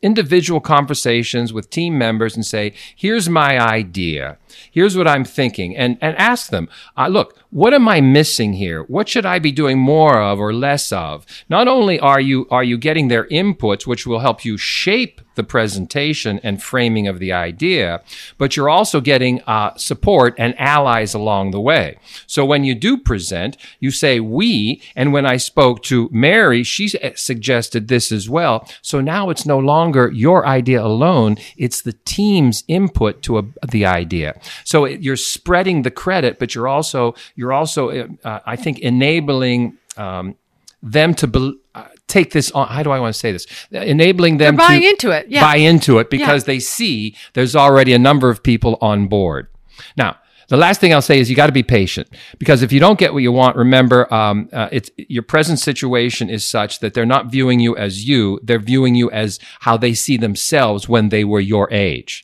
individual 0.02 0.60
conversations 0.60 1.52
with 1.52 1.70
team 1.70 1.98
members 1.98 2.34
and 2.34 2.44
say, 2.46 2.72
here's 2.94 3.28
my 3.28 3.58
idea. 3.58 4.38
Here's 4.70 4.96
what 4.96 5.08
I'm 5.08 5.24
thinking. 5.24 5.76
And, 5.76 5.98
and 6.00 6.16
ask 6.16 6.50
them, 6.50 6.68
uh, 6.96 7.08
look, 7.08 7.41
what 7.52 7.74
am 7.74 7.86
I 7.86 8.00
missing 8.00 8.54
here? 8.54 8.82
What 8.84 9.10
should 9.10 9.26
I 9.26 9.38
be 9.38 9.52
doing 9.52 9.78
more 9.78 10.18
of 10.18 10.40
or 10.40 10.54
less 10.54 10.90
of? 10.90 11.26
Not 11.50 11.68
only 11.68 12.00
are 12.00 12.18
you, 12.20 12.46
are 12.50 12.64
you 12.64 12.78
getting 12.78 13.08
their 13.08 13.26
inputs, 13.26 13.86
which 13.86 14.06
will 14.06 14.20
help 14.20 14.42
you 14.42 14.56
shape 14.56 15.20
the 15.34 15.42
presentation 15.42 16.38
and 16.42 16.62
framing 16.62 17.08
of 17.08 17.18
the 17.18 17.32
idea, 17.32 18.02
but 18.38 18.56
you're 18.56 18.68
also 18.68 19.00
getting 19.00 19.40
uh, 19.42 19.74
support 19.76 20.34
and 20.38 20.58
allies 20.58 21.14
along 21.14 21.50
the 21.50 21.60
way. 21.60 21.98
So 22.26 22.44
when 22.44 22.64
you 22.64 22.74
do 22.74 22.98
present, 22.98 23.56
you 23.80 23.90
say 23.90 24.20
we, 24.20 24.82
and 24.94 25.12
when 25.12 25.26
I 25.26 25.36
spoke 25.36 25.82
to 25.84 26.08
Mary, 26.12 26.62
she 26.62 26.88
suggested 26.88 27.88
this 27.88 28.12
as 28.12 28.28
well. 28.28 28.68
So 28.82 29.00
now 29.00 29.30
it's 29.30 29.46
no 29.46 29.58
longer 29.58 30.10
your 30.10 30.46
idea 30.46 30.82
alone; 30.82 31.36
it's 31.56 31.82
the 31.82 31.94
team's 32.04 32.64
input 32.68 33.22
to 33.22 33.38
a, 33.38 33.44
the 33.66 33.86
idea. 33.86 34.38
So 34.64 34.84
it, 34.84 35.00
you're 35.00 35.16
spreading 35.16 35.82
the 35.82 35.90
credit, 35.90 36.38
but 36.38 36.54
you're 36.54 36.68
also 36.68 37.14
you're 37.34 37.41
also, 37.50 37.88
uh, 38.22 38.40
I 38.46 38.56
think, 38.56 38.78
enabling 38.80 39.78
um, 39.96 40.36
them 40.82 41.14
to 41.14 41.26
be- 41.26 41.58
uh, 41.74 41.86
take 42.06 42.32
this 42.32 42.50
on. 42.50 42.68
How 42.68 42.82
do 42.82 42.90
I 42.90 43.00
want 43.00 43.14
to 43.14 43.18
say 43.18 43.32
this? 43.32 43.46
Enabling 43.72 44.36
them 44.36 44.56
They're 44.56 44.68
buying 44.68 44.82
to 44.82 44.88
into 44.88 45.10
it, 45.10 45.26
yeah. 45.28 45.40
buy 45.40 45.56
into 45.56 45.98
it 45.98 46.10
because 46.10 46.42
yeah. 46.42 46.46
they 46.46 46.60
see 46.60 47.16
there's 47.32 47.56
already 47.56 47.92
a 47.94 47.98
number 47.98 48.28
of 48.28 48.42
people 48.42 48.76
on 48.80 49.08
board. 49.08 49.48
Now, 49.96 50.18
the 50.48 50.58
last 50.58 50.80
thing 50.80 50.92
I'll 50.92 51.00
say 51.00 51.18
is 51.18 51.30
you 51.30 51.36
got 51.36 51.46
to 51.46 51.52
be 51.52 51.62
patient 51.62 52.08
because 52.38 52.62
if 52.62 52.72
you 52.72 52.78
don't 52.80 52.98
get 52.98 53.14
what 53.14 53.22
you 53.22 53.32
want, 53.32 53.56
remember, 53.56 54.12
um, 54.12 54.50
uh, 54.52 54.68
it's 54.70 54.90
your 54.96 55.22
present 55.22 55.58
situation 55.58 56.28
is 56.28 56.46
such 56.46 56.80
that 56.80 56.92
they're 56.92 57.06
not 57.06 57.30
viewing 57.30 57.58
you 57.58 57.74
as 57.74 58.06
you; 58.06 58.38
they're 58.42 58.58
viewing 58.58 58.94
you 58.94 59.10
as 59.10 59.38
how 59.60 59.78
they 59.78 59.94
see 59.94 60.18
themselves 60.18 60.88
when 60.90 61.08
they 61.08 61.24
were 61.24 61.40
your 61.40 61.72
age. 61.72 62.22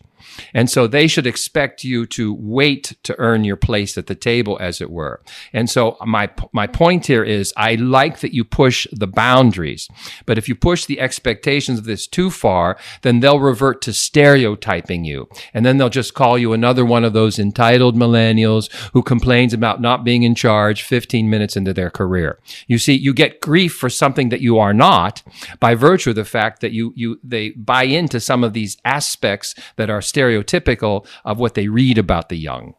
And 0.54 0.70
so 0.70 0.86
they 0.86 1.06
should 1.06 1.26
expect 1.26 1.84
you 1.84 2.06
to 2.06 2.34
wait 2.34 2.96
to 3.02 3.18
earn 3.18 3.44
your 3.44 3.56
place 3.56 3.96
at 3.98 4.06
the 4.06 4.14
table, 4.14 4.56
as 4.60 4.80
it 4.80 4.90
were. 4.90 5.22
And 5.52 5.68
so 5.68 5.96
my, 6.04 6.30
my 6.52 6.66
point 6.66 7.06
here 7.06 7.24
is 7.24 7.52
I 7.56 7.74
like 7.74 8.20
that 8.20 8.34
you 8.34 8.44
push 8.44 8.86
the 8.92 9.06
boundaries, 9.06 9.88
but 10.26 10.38
if 10.38 10.48
you 10.48 10.54
push 10.54 10.84
the 10.84 11.00
expectations 11.00 11.78
of 11.78 11.84
this 11.84 12.06
too 12.06 12.30
far, 12.30 12.78
then 13.02 13.20
they'll 13.20 13.40
revert 13.40 13.82
to 13.82 13.92
stereotyping 13.92 15.04
you. 15.04 15.28
And 15.54 15.64
then 15.64 15.78
they'll 15.78 15.88
just 15.88 16.14
call 16.14 16.38
you 16.38 16.52
another 16.52 16.84
one 16.84 17.04
of 17.04 17.12
those 17.12 17.38
entitled 17.38 17.96
millennials 17.96 18.72
who 18.92 19.02
complains 19.02 19.52
about 19.52 19.80
not 19.80 20.04
being 20.04 20.22
in 20.22 20.34
charge 20.34 20.82
15 20.82 21.28
minutes 21.28 21.56
into 21.56 21.72
their 21.72 21.90
career. 21.90 22.38
You 22.66 22.78
see, 22.78 22.94
you 22.94 23.12
get 23.14 23.40
grief 23.40 23.74
for 23.74 23.90
something 23.90 24.28
that 24.30 24.40
you 24.40 24.58
are 24.58 24.74
not 24.74 25.22
by 25.60 25.74
virtue 25.74 26.10
of 26.10 26.16
the 26.16 26.24
fact 26.24 26.60
that 26.60 26.72
you, 26.72 26.92
you, 26.96 27.18
they 27.22 27.50
buy 27.50 27.84
into 27.84 28.20
some 28.20 28.44
of 28.44 28.52
these 28.52 28.76
aspects 28.84 29.54
that 29.76 29.90
are 29.90 30.02
stereotyping 30.02 30.27
stereotypical 30.28 31.06
of 31.24 31.38
what 31.38 31.54
they 31.54 31.68
read 31.68 31.98
about 31.98 32.28
the 32.28 32.36
young. 32.36 32.74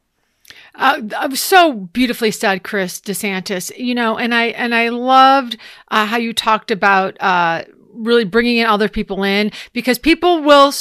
Uh, 0.75 1.01
uh, 1.15 1.35
so 1.35 1.73
beautifully 1.73 2.31
said, 2.31 2.63
Chris 2.63 3.01
DeSantis. 3.01 3.77
You 3.77 3.95
know, 3.95 4.17
and 4.17 4.33
I 4.33 4.45
and 4.47 4.73
I 4.73 4.89
loved 4.89 5.57
uh, 5.89 6.05
how 6.05 6.17
you 6.17 6.33
talked 6.33 6.71
about 6.71 7.19
uh, 7.21 7.63
really 7.93 8.23
bringing 8.23 8.57
in 8.57 8.65
other 8.65 8.87
people 8.87 9.23
in 9.23 9.51
because 9.73 9.99
people 9.99 10.41
will 10.41 10.71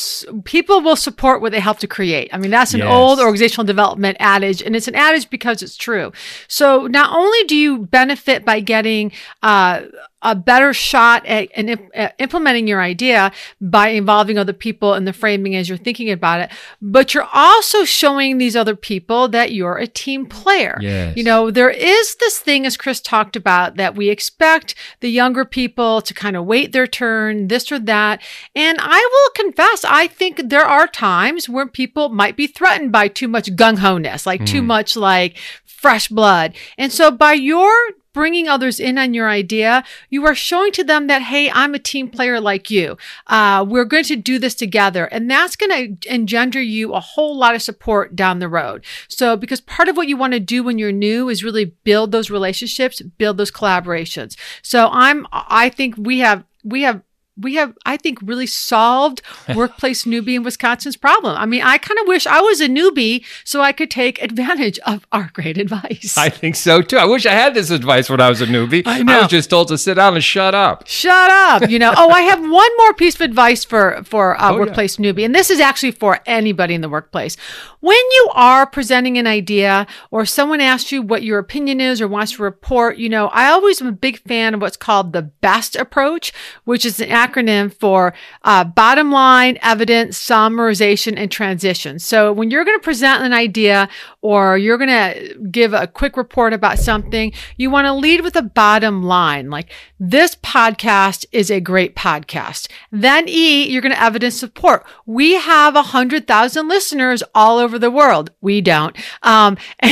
people 0.44 0.80
will 0.80 0.96
support 0.96 1.40
what 1.40 1.52
they 1.52 1.60
help 1.60 1.78
to 1.80 1.88
create. 1.88 2.30
I 2.32 2.38
mean, 2.38 2.50
that's 2.50 2.74
an 2.74 2.80
yes. 2.80 2.88
old 2.88 3.18
organizational 3.18 3.64
development 3.64 4.16
adage, 4.20 4.62
and 4.62 4.76
it's 4.76 4.88
an 4.88 4.94
adage 4.94 5.28
because 5.30 5.62
it's 5.62 5.76
true. 5.76 6.12
So 6.46 6.86
not 6.86 7.12
only 7.14 7.44
do 7.44 7.56
you 7.56 7.86
benefit 7.86 8.44
by 8.44 8.60
getting 8.60 9.12
uh, 9.42 9.82
a 10.22 10.34
better 10.34 10.72
shot 10.72 11.24
at, 11.26 11.48
at, 11.52 12.14
implementing 12.18 12.66
your 12.66 12.82
idea 12.82 13.30
by 13.60 13.88
involving 13.88 14.36
other 14.36 14.52
people 14.52 14.94
in 14.94 15.04
the 15.04 15.12
framing 15.12 15.54
as 15.54 15.68
you're 15.68 15.78
thinking 15.78 16.10
about 16.10 16.40
it. 16.40 16.50
But 16.82 17.14
you're 17.14 17.28
also 17.32 17.84
showing 17.84 18.38
these 18.38 18.56
other 18.56 18.74
people 18.74 19.28
that 19.28 19.52
you're 19.52 19.78
a 19.78 19.86
team 19.86 20.26
player. 20.26 20.78
Yes. 20.80 21.16
You 21.16 21.22
know, 21.22 21.50
there 21.50 21.70
is 21.70 22.16
this 22.16 22.38
thing, 22.38 22.66
as 22.66 22.76
Chris 22.76 23.00
talked 23.00 23.36
about, 23.36 23.76
that 23.76 23.94
we 23.94 24.08
expect 24.08 24.74
the 25.00 25.10
younger 25.10 25.44
people 25.44 26.02
to 26.02 26.14
kind 26.14 26.36
of 26.36 26.46
wait 26.46 26.72
their 26.72 26.86
turn, 26.86 27.48
this 27.48 27.70
or 27.70 27.78
that. 27.80 28.20
And 28.56 28.78
I 28.80 28.98
will 29.12 29.44
confess, 29.44 29.84
I 29.84 30.08
think 30.08 30.48
there 30.48 30.66
are 30.66 30.88
times 30.88 31.48
where 31.48 31.66
people 31.66 32.08
might 32.08 32.36
be 32.36 32.48
threatened 32.48 32.90
by 32.90 33.08
too 33.08 33.28
much 33.28 33.54
gung 33.54 33.78
ho 33.78 33.98
ness, 33.98 34.26
like 34.26 34.40
mm. 34.40 34.46
too 34.46 34.60
hmm. 34.60 34.66
much 34.66 34.96
like 34.96 35.38
fresh 35.64 36.08
blood. 36.08 36.54
And 36.76 36.92
so 36.92 37.10
by 37.10 37.34
your 37.34 37.70
bringing 38.12 38.48
others 38.48 38.80
in 38.80 38.98
on 38.98 39.14
your 39.14 39.28
idea, 39.28 39.84
you 40.10 40.24
are 40.26 40.34
showing 40.34 40.72
to 40.72 40.84
them 40.84 41.06
that, 41.06 41.22
hey, 41.22 41.50
I'm 41.50 41.74
a 41.74 41.78
team 41.78 42.08
player 42.08 42.40
like 42.40 42.70
you. 42.70 42.96
Uh, 43.26 43.64
we're 43.68 43.84
going 43.84 44.04
to 44.04 44.16
do 44.16 44.38
this 44.38 44.54
together. 44.54 45.06
And 45.06 45.30
that's 45.30 45.56
going 45.56 45.98
to 45.98 46.12
engender 46.12 46.60
you 46.60 46.94
a 46.94 47.00
whole 47.00 47.36
lot 47.36 47.54
of 47.54 47.62
support 47.62 48.16
down 48.16 48.38
the 48.38 48.48
road. 48.48 48.84
So, 49.08 49.36
because 49.36 49.60
part 49.60 49.88
of 49.88 49.96
what 49.96 50.08
you 50.08 50.16
want 50.16 50.32
to 50.32 50.40
do 50.40 50.62
when 50.62 50.78
you're 50.78 50.92
new 50.92 51.28
is 51.28 51.44
really 51.44 51.66
build 51.66 52.12
those 52.12 52.30
relationships, 52.30 53.00
build 53.00 53.36
those 53.36 53.50
collaborations. 53.50 54.36
So 54.62 54.88
I'm, 54.92 55.26
I 55.32 55.68
think 55.68 55.94
we 55.96 56.18
have, 56.20 56.44
we 56.64 56.82
have 56.82 57.02
we 57.40 57.54
have, 57.54 57.76
I 57.86 57.96
think, 57.96 58.18
really 58.22 58.46
solved 58.46 59.22
workplace 59.54 60.04
newbie 60.04 60.34
in 60.34 60.42
Wisconsin's 60.42 60.96
problem. 60.96 61.36
I 61.36 61.46
mean, 61.46 61.62
I 61.62 61.78
kind 61.78 61.98
of 62.00 62.06
wish 62.06 62.26
I 62.26 62.40
was 62.40 62.60
a 62.60 62.68
newbie 62.68 63.24
so 63.44 63.60
I 63.60 63.72
could 63.72 63.90
take 63.90 64.20
advantage 64.22 64.78
of 64.80 65.06
our 65.12 65.30
great 65.32 65.56
advice. 65.58 66.14
I 66.18 66.28
think 66.28 66.56
so 66.56 66.82
too. 66.82 66.96
I 66.96 67.04
wish 67.04 67.26
I 67.26 67.32
had 67.32 67.54
this 67.54 67.70
advice 67.70 68.10
when 68.10 68.20
I 68.20 68.28
was 68.28 68.40
a 68.40 68.46
newbie. 68.46 68.82
I 68.86 69.02
know. 69.02 69.18
I 69.18 69.22
was 69.22 69.28
just 69.28 69.50
told 69.50 69.68
to 69.68 69.78
sit 69.78 69.94
down 69.94 70.14
and 70.14 70.24
shut 70.24 70.54
up. 70.54 70.86
Shut 70.86 71.30
up. 71.30 71.70
You 71.70 71.78
know, 71.78 71.92
oh, 71.96 72.10
I 72.10 72.22
have 72.22 72.40
one 72.50 72.70
more 72.78 72.94
piece 72.94 73.14
of 73.14 73.20
advice 73.20 73.64
for, 73.64 74.02
for 74.04 74.32
a 74.32 74.38
Oh, 74.40 74.52
yeah. 74.52 74.58
workplace 74.58 74.96
newbie. 74.96 75.24
And 75.24 75.34
this 75.34 75.50
is 75.50 75.60
actually 75.60 75.92
for 75.92 76.20
anybody 76.26 76.74
in 76.74 76.80
the 76.80 76.88
workplace. 76.88 77.36
When 77.80 77.96
you 77.96 78.30
are 78.34 78.66
presenting 78.66 79.18
an 79.18 79.26
idea 79.26 79.86
or 80.10 80.26
someone 80.26 80.60
asks 80.60 80.90
you 80.90 81.00
what 81.02 81.22
your 81.22 81.38
opinion 81.38 81.80
is 81.80 82.00
or 82.00 82.08
wants 82.08 82.32
to 82.32 82.42
report, 82.42 82.96
you 82.98 83.08
know, 83.08 83.28
I 83.28 83.46
always 83.50 83.80
am 83.80 83.86
a 83.86 83.92
big 83.92 84.18
fan 84.20 84.54
of 84.54 84.60
what's 84.60 84.76
called 84.76 85.12
the 85.12 85.22
BEST 85.22 85.76
approach, 85.76 86.32
which 86.64 86.84
is 86.84 86.98
an 86.98 87.10
acronym 87.28 87.72
for 87.72 88.14
uh, 88.42 88.64
bottom 88.64 89.10
line, 89.10 89.58
evidence, 89.62 90.18
summarization, 90.18 91.14
and 91.16 91.30
transition. 91.30 91.98
So 91.98 92.32
when 92.32 92.50
you're 92.50 92.64
going 92.64 92.78
to 92.78 92.82
present 92.84 93.24
an 93.24 93.32
idea 93.32 93.88
or 94.22 94.58
you're 94.58 94.78
going 94.78 94.88
to 94.88 95.38
give 95.50 95.72
a 95.72 95.86
quick 95.86 96.16
report 96.16 96.52
about 96.52 96.78
something, 96.78 97.32
you 97.56 97.70
want 97.70 97.86
to 97.86 97.92
lead 97.92 98.22
with 98.22 98.36
a 98.36 98.42
bottom 98.42 99.02
line. 99.02 99.50
Like 99.50 99.72
this 99.98 100.36
podcast 100.36 101.26
is 101.32 101.50
a 101.50 101.60
great 101.60 101.94
podcast. 101.94 102.68
Then 102.90 103.28
E, 103.28 103.68
you're 103.68 103.82
going 103.82 103.94
to 103.94 104.02
evidence 104.02 104.38
support. 104.38 104.84
We 105.06 105.34
have 105.34 105.76
a 105.76 105.82
hundred 105.82 106.26
thousand 106.26 106.68
listeners 106.68 107.22
all 107.34 107.58
over 107.58 107.78
the 107.78 107.90
world. 107.90 108.30
We 108.40 108.60
don't. 108.60 108.96
Um, 109.22 109.56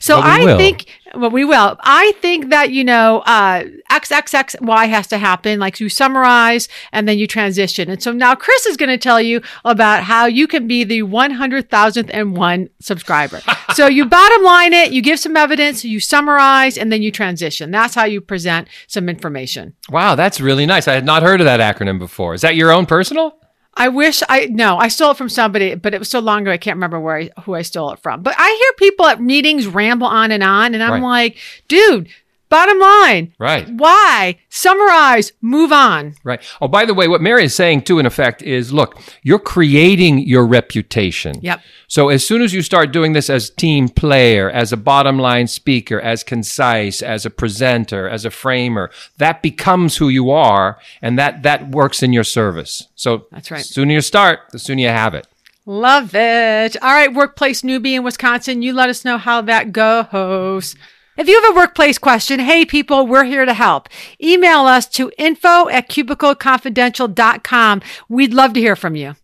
so 0.00 0.16
we 0.16 0.22
I 0.22 0.44
will. 0.44 0.56
think 0.58 0.86
well, 1.14 1.30
we 1.30 1.44
will. 1.44 1.76
I 1.80 2.12
think 2.20 2.50
that, 2.50 2.70
you 2.70 2.84
know, 2.84 3.20
uh, 3.26 3.64
XXXY 3.90 4.88
has 4.88 5.06
to 5.08 5.18
happen. 5.18 5.58
Like 5.58 5.80
you 5.80 5.88
summarize 5.88 6.68
and 6.92 7.08
then 7.08 7.18
you 7.18 7.26
transition. 7.26 7.90
And 7.90 8.02
so 8.02 8.12
now 8.12 8.34
Chris 8.34 8.66
is 8.66 8.76
going 8.76 8.90
to 8.90 8.98
tell 8.98 9.20
you 9.20 9.42
about 9.64 10.04
how 10.04 10.26
you 10.26 10.46
can 10.46 10.66
be 10.66 10.84
the 10.84 11.02
100,000th 11.02 12.10
and 12.12 12.36
one 12.36 12.70
subscriber. 12.80 13.40
so 13.74 13.86
you 13.86 14.06
bottom 14.06 14.44
line 14.44 14.72
it, 14.72 14.92
you 14.92 15.02
give 15.02 15.18
some 15.18 15.36
evidence, 15.36 15.84
you 15.84 16.00
summarize, 16.00 16.78
and 16.78 16.92
then 16.92 17.02
you 17.02 17.10
transition. 17.10 17.70
That's 17.70 17.94
how 17.94 18.04
you 18.04 18.20
present 18.20 18.68
some 18.86 19.08
information. 19.08 19.74
Wow, 19.88 20.14
that's 20.14 20.40
really 20.40 20.66
nice. 20.66 20.86
I 20.86 20.94
had 20.94 21.04
not 21.04 21.22
heard 21.22 21.40
of 21.40 21.44
that 21.46 21.60
acronym 21.60 21.98
before. 21.98 22.34
Is 22.34 22.42
that 22.42 22.56
your 22.56 22.72
own 22.72 22.86
personal? 22.86 23.36
I 23.74 23.88
wish 23.88 24.22
I 24.28 24.46
no, 24.46 24.76
I 24.78 24.88
stole 24.88 25.12
it 25.12 25.16
from 25.16 25.28
somebody, 25.28 25.74
but 25.74 25.94
it 25.94 25.98
was 26.00 26.08
so 26.10 26.18
long 26.18 26.42
ago 26.42 26.50
I 26.50 26.56
can't 26.58 26.76
remember 26.76 26.98
where 27.00 27.16
I, 27.18 27.30
who 27.42 27.54
I 27.54 27.62
stole 27.62 27.92
it 27.92 28.00
from. 28.00 28.22
But 28.22 28.34
I 28.36 28.48
hear 28.48 28.88
people 28.88 29.06
at 29.06 29.20
meetings 29.22 29.66
ramble 29.66 30.08
on 30.08 30.32
and 30.32 30.42
on, 30.42 30.74
and 30.74 30.82
I'm 30.82 30.94
Right. 30.94 31.02
like, 31.02 31.36
dude, 31.68 32.08
bottom 32.50 32.78
line, 32.78 33.32
Right. 33.38 33.66
why 33.70 34.36
summarize, 34.50 35.32
move 35.40 35.72
on. 35.72 36.14
Right. 36.24 36.42
Oh, 36.60 36.68
by 36.68 36.84
the 36.84 36.92
way, 36.92 37.08
what 37.08 37.22
Mary 37.22 37.44
is 37.44 37.54
saying 37.54 37.82
too, 37.82 37.98
in 37.98 38.04
effect, 38.04 38.42
is 38.42 38.72
look, 38.72 39.00
you're 39.22 39.38
creating 39.38 40.18
your 40.18 40.44
reputation. 40.46 41.36
Yep. 41.40 41.60
So 41.88 42.08
as 42.08 42.26
soon 42.26 42.42
as 42.42 42.52
you 42.52 42.60
start 42.62 42.92
doing 42.92 43.14
this 43.14 43.30
as 43.30 43.48
team 43.50 43.88
player, 43.88 44.50
as 44.50 44.72
a 44.72 44.76
bottom 44.76 45.18
line 45.18 45.46
speaker, 45.46 46.00
as 46.00 46.22
concise, 46.22 47.00
as 47.00 47.24
a 47.24 47.30
presenter, 47.30 48.08
as 48.08 48.24
a 48.24 48.30
framer, 48.30 48.90
that 49.18 49.40
becomes 49.42 49.96
who 49.96 50.08
you 50.08 50.30
are, 50.30 50.78
and 51.00 51.18
that 51.18 51.42
that 51.42 51.70
works 51.70 52.02
in 52.02 52.12
your 52.12 52.24
service. 52.24 52.86
So 52.94 53.26
That's 53.30 53.50
right. 53.50 53.58
The 53.58 53.64
sooner 53.64 53.92
you 53.94 54.00
start, 54.00 54.40
the 54.52 54.58
sooner 54.58 54.82
you 54.82 54.88
have 54.88 55.14
it. 55.14 55.26
Love 55.66 56.14
it. 56.14 56.76
All 56.82 56.92
right, 56.92 57.12
workplace 57.12 57.62
newbie 57.62 57.92
in 57.92 58.02
Wisconsin, 58.02 58.62
you 58.62 58.72
let 58.72 58.88
us 58.88 59.04
know 59.04 59.18
how 59.18 59.40
that 59.42 59.72
goes. 59.72 60.74
If 61.16 61.28
you 61.28 61.40
have 61.42 61.52
a 61.52 61.56
workplace 61.56 61.98
question, 61.98 62.40
hey 62.40 62.64
people, 62.64 63.06
we're 63.06 63.24
here 63.24 63.44
to 63.44 63.52
help. 63.52 63.88
Email 64.22 64.60
us 64.60 64.86
to 64.90 65.10
info 65.18 65.68
at 65.68 65.88
cubicleconfidential.com. 65.88 67.82
We'd 68.08 68.32
love 68.32 68.52
to 68.54 68.60
hear 68.60 68.76
from 68.76 68.96
you. 68.96 69.16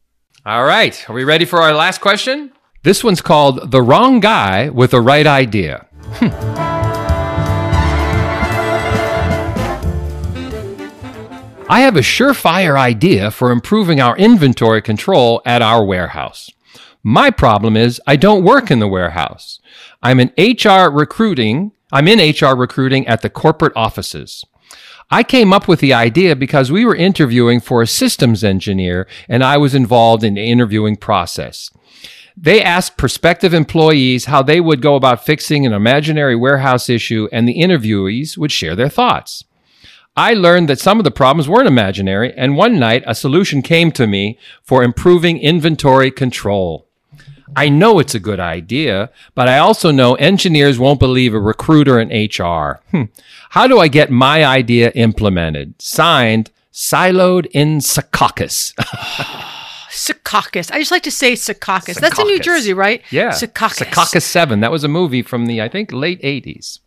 All 0.45 0.65
right. 0.65 1.09
Are 1.09 1.13
we 1.13 1.25
ready 1.25 1.45
for 1.45 1.61
our 1.61 1.73
last 1.73 2.01
question? 2.01 2.53
This 2.83 3.03
one's 3.03 3.21
called 3.21 3.71
The 3.71 3.83
Wrong 3.83 4.21
Guy 4.21 4.69
with 4.69 4.91
the 4.93 5.01
Right 5.01 5.27
Idea. 5.27 5.87
Hmm. 6.03 6.77
I 11.69 11.81
have 11.81 11.97
a 11.97 12.01
surefire 12.01 12.79
idea 12.79 13.33
for 13.33 13.51
improving 13.51 14.01
our 14.01 14.17
inventory 14.17 14.81
control 14.81 15.43
at 15.45 15.63
our 15.63 15.85
warehouse. 15.85 16.49
My 17.03 17.31
problem 17.31 17.77
is 17.77 18.01
I 18.07 18.15
don't 18.15 18.45
work 18.45 18.71
in 18.71 18.79
the 18.79 18.87
warehouse. 18.87 19.59
I'm 20.01 20.21
an 20.21 20.33
HR 20.39 20.91
recruiting. 20.91 21.73
I'm 21.93 22.09
in 22.09 22.19
HR 22.19 22.57
recruiting 22.57 23.07
at 23.07 23.23
the 23.23 23.31
corporate 23.31 23.73
offices. 23.77 24.45
I 25.09 25.23
came 25.23 25.53
up 25.53 25.69
with 25.69 25.79
the 25.79 25.95
idea 25.95 26.35
because 26.35 26.73
we 26.73 26.85
were 26.85 26.97
interviewing 26.97 27.61
for 27.61 27.81
a 27.81 27.87
systems 27.87 28.43
engineer 28.43 29.07
and 29.29 29.45
I 29.45 29.57
was 29.57 29.75
involved 29.75 30.25
in 30.25 30.35
the 30.35 30.51
interviewing 30.51 30.97
process. 30.97 31.71
They 32.37 32.61
asked 32.61 32.99
prospective 32.99 33.55
employees 33.55 34.25
how 34.25 34.43
they 34.43 34.61
would 34.61 34.83
go 34.83 34.97
about 34.97 35.25
fixing 35.25 35.65
an 35.65 35.73
imaginary 35.73 36.35
warehouse 36.35 36.89
issue 36.89 37.29
and 37.31 37.47
the 37.47 37.59
interviewees 37.59 38.37
would 38.37 38.51
share 38.51 38.75
their 38.75 38.89
thoughts. 38.89 39.45
I 40.17 40.33
learned 40.33 40.69
that 40.69 40.81
some 40.81 40.99
of 40.99 41.05
the 41.05 41.11
problems 41.11 41.47
weren't 41.47 41.69
imaginary, 41.69 42.33
and 42.39 42.57
one 42.57 42.79
night 42.79 43.05
a 43.07 43.15
solution 43.15 43.61
came 43.61 43.93
to 43.93 44.07
me 44.07 44.39
for 44.63 44.83
improving 44.83 45.39
inventory 45.39 46.11
control. 46.11 46.86
I 47.55 47.69
know 47.69 47.99
it's 47.99 48.15
a 48.15 48.21
good 48.21 48.41
idea, 48.41 49.11
but 49.35 49.49
I 49.49 49.59
also 49.59 49.91
know 49.91 50.15
engineers 50.15 50.79
won't 50.79 50.99
believe 50.99 51.35
a 51.35 51.41
recruiter 51.41 52.01
in 52.01 52.09
HR. 52.09 52.81
Hmm. 52.91 53.05
How 53.51 53.67
do 53.67 53.79
I 53.79 53.89
get 53.89 54.11
my 54.11 54.45
idea 54.45 54.91
implemented? 54.95 55.81
Signed, 55.81 56.51
Siloed 56.73 57.47
in 57.53 57.79
Secaucus. 57.79 58.75
Secaucus. 59.91 60.71
I 60.71 60.79
just 60.79 60.91
like 60.91 61.05
to 61.05 61.11
say 61.11 61.33
Secaucus. 61.33 61.99
That's 61.99 62.19
in 62.19 62.27
New 62.27 62.41
Jersey, 62.41 62.75
right? 62.75 63.03
yeah. 63.11 63.31
Secaucus. 63.31 63.87
Secaucus 63.87 64.23
7. 64.23 64.61
That 64.61 64.71
was 64.71 64.85
a 64.85 64.89
movie 64.89 65.23
from 65.23 65.47
the, 65.47 65.63
I 65.63 65.69
think, 65.69 65.93
late 65.93 66.21
80s. 66.23 66.81